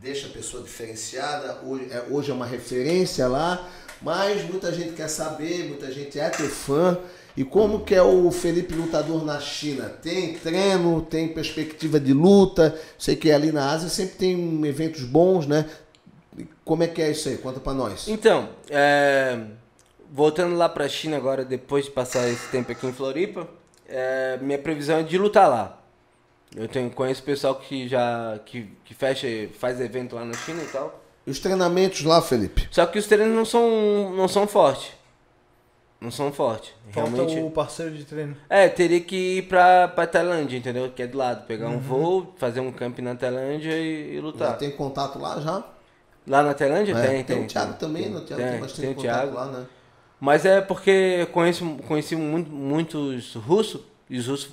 [0.00, 3.68] deixa a pessoa diferenciada, hoje é, hoje é uma referência lá,
[4.00, 6.98] mas muita gente quer saber, muita gente é teu fã.
[7.36, 9.88] E como que é o Felipe lutador na China?
[9.88, 12.78] Tem treino, tem perspectiva de luta.
[12.98, 15.66] Sei que ali na Ásia sempre tem eventos bons, né?
[16.64, 17.38] Como é que é isso aí?
[17.38, 18.08] Conta pra nós.
[18.08, 19.38] Então, é,
[20.10, 23.48] voltando lá pra China agora, depois de passar esse tempo aqui em Floripa,
[23.88, 25.80] é, minha previsão é de lutar lá.
[26.54, 29.26] Eu tenho, conheço pessoal que já que, que fecha,
[29.58, 31.00] faz evento lá na China e tal.
[31.26, 32.66] E os treinamentos lá, Felipe?
[32.70, 34.92] Só que os treinos não são, não são fortes.
[36.00, 36.72] Não são fortes.
[36.90, 37.40] Falta Realmente.
[37.40, 38.34] o parceiro de treino.
[38.48, 40.90] É, teria que ir pra, pra Tailândia, entendeu?
[40.90, 41.46] Que é do lado.
[41.46, 44.58] Pegar um voo, fazer um camp na Tailândia e, e Já lutar.
[44.58, 45.62] tem contato lá já?
[46.26, 46.96] Lá na Tailândia?
[46.96, 47.44] É, tem, tem.
[47.44, 48.16] o Thiago também, né?
[48.16, 49.34] O Thiago tem, tem, bastante tem o contato Thiago.
[49.34, 49.66] lá, né?
[50.18, 54.52] Mas é porque eu conheço, conheci muito, muitos russos, e os russos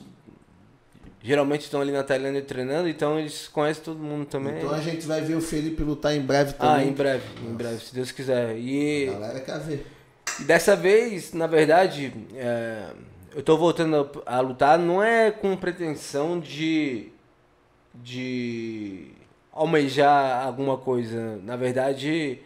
[1.21, 4.57] geralmente estão ali na Tailândia treinando, então eles conhecem todo mundo também.
[4.57, 6.89] Então a gente vai ver o Felipe lutar em breve ah, também.
[6.89, 8.57] em breve, em breve, se Deus quiser.
[8.57, 9.96] E, A galera quer ver.
[10.45, 12.89] Dessa vez, na verdade, é,
[13.35, 17.09] eu tô voltando a, a lutar, não é com pretensão de,
[17.93, 19.11] de
[19.51, 21.37] almejar alguma coisa.
[21.43, 22.39] Na verdade,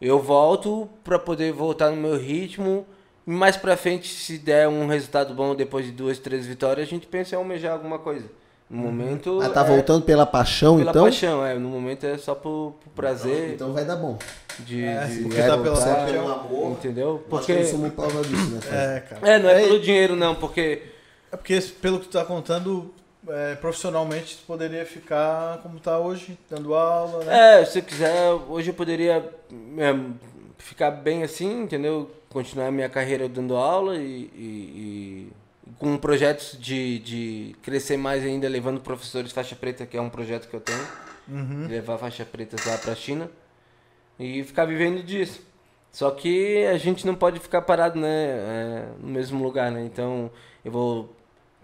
[0.00, 2.86] eu volto para poder voltar no meu ritmo.
[3.26, 6.90] E mais pra frente, se der um resultado bom depois de duas, três vitórias, a
[6.90, 8.30] gente pensa em almejar alguma coisa.
[8.68, 9.40] No momento.
[9.40, 11.04] Ah, tá é voltando pela paixão, pela então?
[11.04, 11.54] paixão, é.
[11.54, 14.18] No momento é só pro, pro prazer Então vai dar bom.
[14.60, 16.04] de, É, de porque tá pela paixão.
[16.06, 16.70] Pelo amor.
[16.72, 17.24] Entendeu?
[17.30, 17.52] Porque.
[17.52, 18.60] também somos prova disso, né?
[18.96, 19.28] É, cara.
[19.32, 20.82] É, não é pelo dinheiro não, porque.
[21.30, 22.92] É porque, pelo que tu tá contando,
[23.28, 27.60] é, profissionalmente tu poderia ficar como tá hoje, dando aula, né?
[27.60, 29.24] É, se eu quiser, hoje eu poderia
[29.78, 29.96] é,
[30.58, 32.10] ficar bem assim, entendeu?
[32.28, 35.32] Continuar minha carreira dando aula e, e- e
[35.78, 40.48] com projetos de, de crescer mais ainda, levando professores faixa preta, que é um projeto
[40.48, 40.86] que eu tenho,
[41.28, 41.66] Uhum.
[41.66, 43.28] levar faixa pretas lá pra China
[44.18, 45.40] e ficar vivendo disso.
[45.90, 49.82] Só que a gente não pode ficar parado, né, é, no mesmo lugar, né?
[49.84, 50.30] Então
[50.64, 51.16] eu vou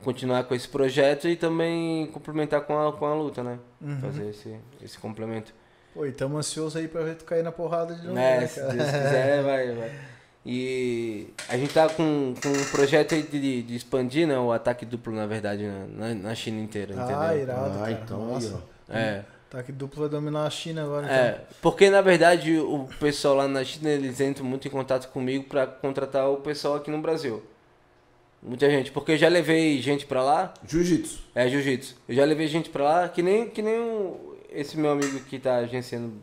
[0.02, 3.58] continuar com esse projeto e também complementar com a, com a luta, né?
[3.80, 4.00] Uhum.
[4.00, 5.54] Fazer esse, esse complemento.
[5.94, 8.46] Pô, e tamo ansioso aí pra ver tu cair na porrada de novo, É, né,
[8.46, 8.60] se?
[8.60, 9.92] Deus quiser, vai, vai.
[10.44, 14.36] E a gente tá com, com um projeto aí de, de expandir, né?
[14.38, 17.42] O ataque duplo, na verdade, na, na- na China inteira, Ah, entendeu?
[17.42, 17.92] irado, Ah, cara.
[17.92, 18.62] então Nossa.
[18.88, 21.14] É, Tá que duplo vai dominar a China agora, então.
[21.14, 25.44] é, porque na verdade o pessoal lá na China, eles entram muito em contato comigo
[25.44, 27.42] pra contratar o pessoal aqui no Brasil.
[28.42, 31.20] Muita gente, porque eu já levei gente pra lá, Jiu-jitsu.
[31.34, 31.94] é jiu-jitsu.
[32.08, 35.38] Eu já levei gente pra lá, que nem, que nem o- esse meu amigo que
[35.38, 36.14] tá agenciando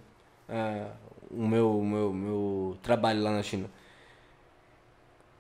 [0.50, 0.88] ah,
[1.32, 3.68] o meu, o meu, meu trabalho lá na China.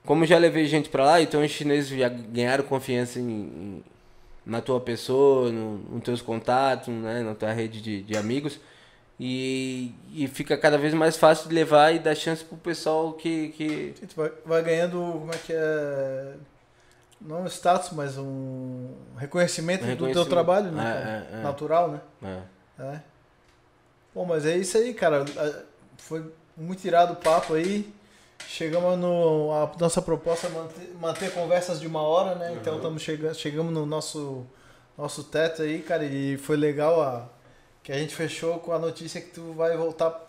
[0.09, 3.83] Como já levei gente pra lá, então os chineses já ganharam confiança em, em-
[4.43, 8.59] na tua pessoa, no, nos teus contatos, né, na tua rede de, de amigos.
[9.19, 13.49] E, e fica cada vez mais fácil de levar e dar chance pro pessoal que,
[13.49, 16.33] que Tu vai, vai ganhando, como é que é...
[17.21, 20.29] Não um status, mas um reconhecimento, do teu Reconhecimento.
[20.29, 21.27] trabalho, né?
[21.31, 21.43] É, é, é.
[21.43, 22.01] Natural, né?
[22.23, 22.99] é, É.
[24.15, 25.23] Bom, mas é isso aí, cara.
[25.37, 25.63] A-
[25.97, 26.25] Foi
[26.57, 27.93] muito irado o papo aí.
[28.47, 29.51] Chegamos no.
[29.51, 32.57] A nossa proposta é manter, manter conversas de uma hora, né?
[32.59, 34.45] Então estamos chegando, chegamos no nosso,
[34.97, 36.03] nosso teto aí, cara.
[36.05, 37.29] E foi legal a,
[37.83, 40.27] que a gente fechou com a notícia que tu vai voltar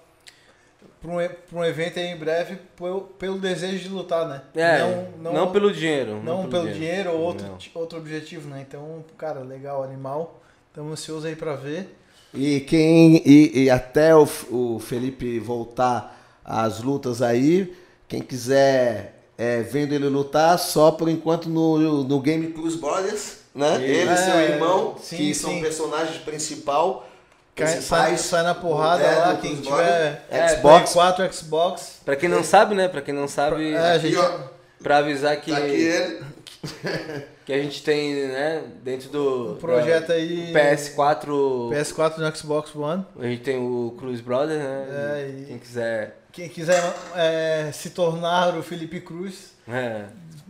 [1.01, 4.43] para um, pra um evento aí em breve pelo, pelo desejo de lutar, né?
[4.55, 6.23] É, não, pelo dinheiro.
[6.23, 7.59] não pelo dinheiro ou outro, Não.
[7.75, 8.65] outro objetivo, né?
[8.67, 10.41] Então, cara, legal, animal.
[10.69, 11.97] Estamos ansiosos aí pra ver.
[12.33, 17.75] E quem e, e até o, o Felipe voltar às lutas aí,
[18.11, 23.77] quem quiser é, vendo ele lutar, só por enquanto no, no Game Cruz Brothers, né?
[23.81, 25.61] Ele e seu É, irmão, sim, que são sim.
[25.61, 27.07] personagens principal.
[27.55, 30.91] Cai, sai, sai na porrada É, lá, quem tiver Brother, Xbox.
[30.91, 30.93] Xbox.
[30.93, 31.93] 4 Xbox.
[32.05, 32.89] Pra quem não sabe, né?
[32.89, 34.17] Pra quem não sabe, É, a gente.
[34.17, 34.39] Aqui, ó,
[34.83, 36.25] pra avisar que, tá aqui ele.
[37.51, 42.75] que a gente tem, né, dentro do Um projeto da- aí- PS4, PS4 no Xbox
[42.77, 43.05] One.
[43.19, 44.87] a gente tem o Cruz Brother, né?
[44.89, 46.17] É, e- Quem quiser.
[46.33, 46.81] Quem quiser
[47.17, 50.05] é, se tornar o Felipe Cruz, É.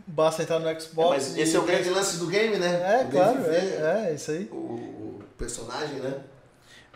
[0.06, 1.08] basta entrar no É, Xbox.
[1.10, 3.00] mas esse e- é o grande lance do game, né?
[3.00, 4.46] É, O claro, é, é, isso aí.
[4.52, 6.14] O, o personagem, né?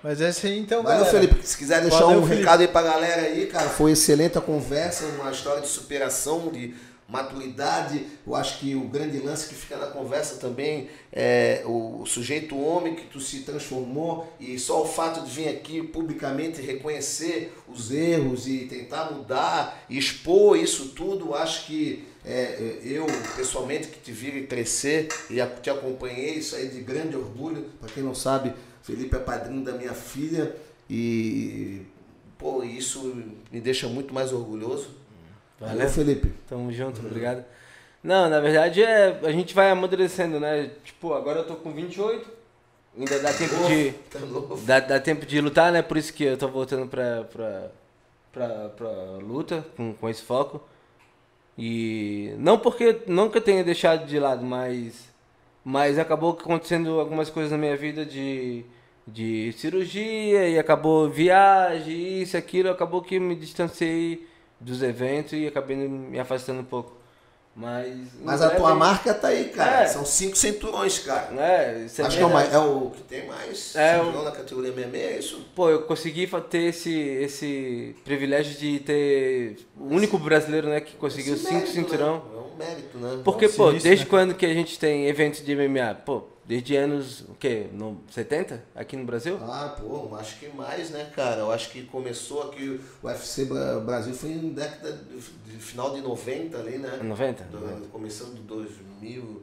[0.02, 1.18] Mas esse aí então, Valeu, galera.
[1.18, 1.46] Felipe.
[1.48, 2.42] Se quiser deixar Valeu, um Felipe.
[2.42, 6.74] recado aí pra galera aí, cara, foi excelente a conversa, uma história de superação, de
[7.08, 8.06] maturidade.
[8.26, 12.94] Eu acho que o grande lance que fica na conversa também é o, sujeito homem
[12.94, 18.46] que tu se transformou e só o fato de vir aqui publicamente reconhecer os erros
[18.46, 24.10] e tentar mudar e expor isso tudo, acho que é, é, eu pessoalmente que te
[24.10, 27.66] vi crescer e te acompanhei, isso aí de grande orgulho.
[27.78, 28.52] Para quem não sabe,
[28.82, 30.56] Felipe é padrinho da minha filha
[30.88, 31.82] e
[32.38, 33.14] pô, isso
[33.52, 34.88] me deixa muito mais orgulhoso.
[35.60, 35.92] Valeu, Valeu.
[35.92, 36.32] Felipe.
[36.48, 37.44] Tamo junto, obrigado.
[38.02, 39.18] Não, na verdade é.
[39.22, 40.70] A gente vai amadurecendo, né?
[40.84, 42.28] Tipo, agora eu tô com 28.
[42.96, 43.92] Ainda dá tempo de.
[44.10, 44.18] Tá.
[44.64, 45.82] Dá, dá tempo de lutar, né?
[45.82, 47.70] Por isso que eu tô voltando pra, pra,
[48.32, 48.90] pra, pra
[49.20, 50.62] luta com, com esse foco.
[51.56, 55.14] E não porque eu tenha deixado de lado, mas
[55.64, 58.64] mas acabou acontecendo algumas coisas na minha vida de,
[59.08, 64.26] de cirurgia e acabou viagem, isso, aquilo, acabou que me distanciei
[64.64, 66.92] dos eventos e acabei me afastando um pouco.
[67.56, 69.82] Mas Mas a tua marca tá aí, cara.
[69.82, 69.86] É.
[69.86, 71.28] São cinco cinturões, cara.
[71.40, 74.24] É, isso é Acho que é o, mais- é o que tem mais É, cinturão
[74.24, 75.40] na categoria MMA, é isso?
[75.54, 81.34] Pô, eu consegui ter esse, esse privilégio de ter o único brasileiro, né, que conseguiu
[81.34, 82.16] Esse cinco mérito, cinturão.
[82.16, 82.22] Né?
[82.34, 83.20] É um mérito, né?
[83.24, 84.10] Porque, É um pô, serviço, desde né?
[84.10, 85.94] quando que a gente tem eventos de MMA?
[86.04, 87.66] Pô, desde anos, o quê?
[87.72, 88.62] No 70?
[88.74, 89.38] Aqui no Brasil?
[89.42, 91.40] Ah, pô, acho que mais, né, cara?
[91.40, 95.16] Eu acho que começou aqui, o UFC Bra- Brasil foi em década de,
[95.52, 96.98] de final de 90 ali, né?
[97.02, 97.44] 90?
[97.44, 99.42] Do- começando de 2000.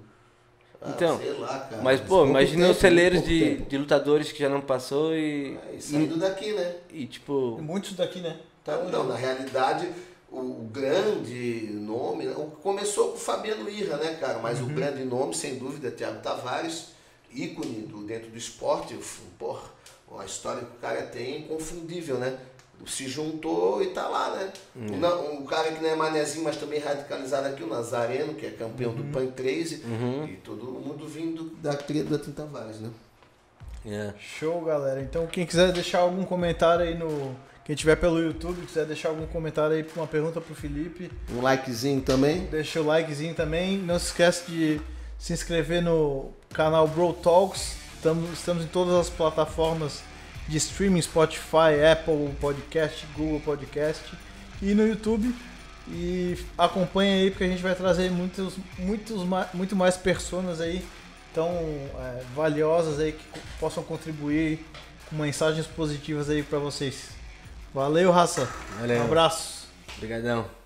[0.82, 1.82] Ah, Então, sei lá, cara.
[1.84, 3.70] Mas, pô, imagina tempo, os celeiros de, tempo.
[3.70, 6.76] de lutadores que já não passou e, É, e saindo daqui, né?
[6.92, 7.60] e, tipo...
[7.62, 8.38] Muitos daqui, né?
[8.64, 9.92] Tá, não, na realidade,
[10.32, 14.40] o, grande nome, o- começou com o Fabiano Irra, né, cara?
[14.40, 14.68] Mas Uhum.
[14.68, 16.88] o grande nome, sem dúvida, é Thiago Tavares,
[17.34, 18.98] ícone do, dentro do esporte.
[19.38, 19.64] Porra,
[20.20, 22.38] a história que o cara tem é inconfundível, né?
[22.88, 24.52] Se juntou e tá lá, né?
[24.76, 25.44] Uhum.
[25.44, 28.90] O, cara que não é manezinho, mas também radicalizado aqui, o Nazareno, que é campeão
[28.92, 28.98] Uhum.
[28.98, 29.84] do Pan Crazy,
[30.28, 32.90] e todo mundo vindo da cria do Tavares, né?
[33.86, 34.14] é.
[34.20, 35.00] Show, galera.
[35.02, 37.36] Então, quem quiser deixar algum comentário aí no.
[37.64, 42.02] Quem tiver pelo YouTube, quiser deixar algum comentário aí, uma pergunta pro Felipe, Um likezinho
[42.02, 42.46] também.
[42.46, 43.78] deixa o likezinho também.
[43.78, 44.82] Não se esquece de
[45.18, 47.76] se inscrever no canal Bro Talks.
[47.96, 50.02] Estamos, estamos em todas as plataformas
[50.48, 54.04] de streaming, Spotify, Apple Podcast, Google Podcast
[54.60, 55.34] e no YouTube.
[55.88, 59.22] E acompanha aí porque a gente vai trazer muitos, muitos,
[59.54, 60.84] muito mais personas aí
[61.34, 63.24] tão é, valiosas aí que
[63.60, 64.66] possam contribuir
[65.10, 67.21] com mensagens positivas aí para vocês.
[67.74, 68.48] Valeu, raça.
[68.80, 69.00] Valeu.
[69.02, 69.68] Um abraço.
[69.98, 70.61] Obrigadão.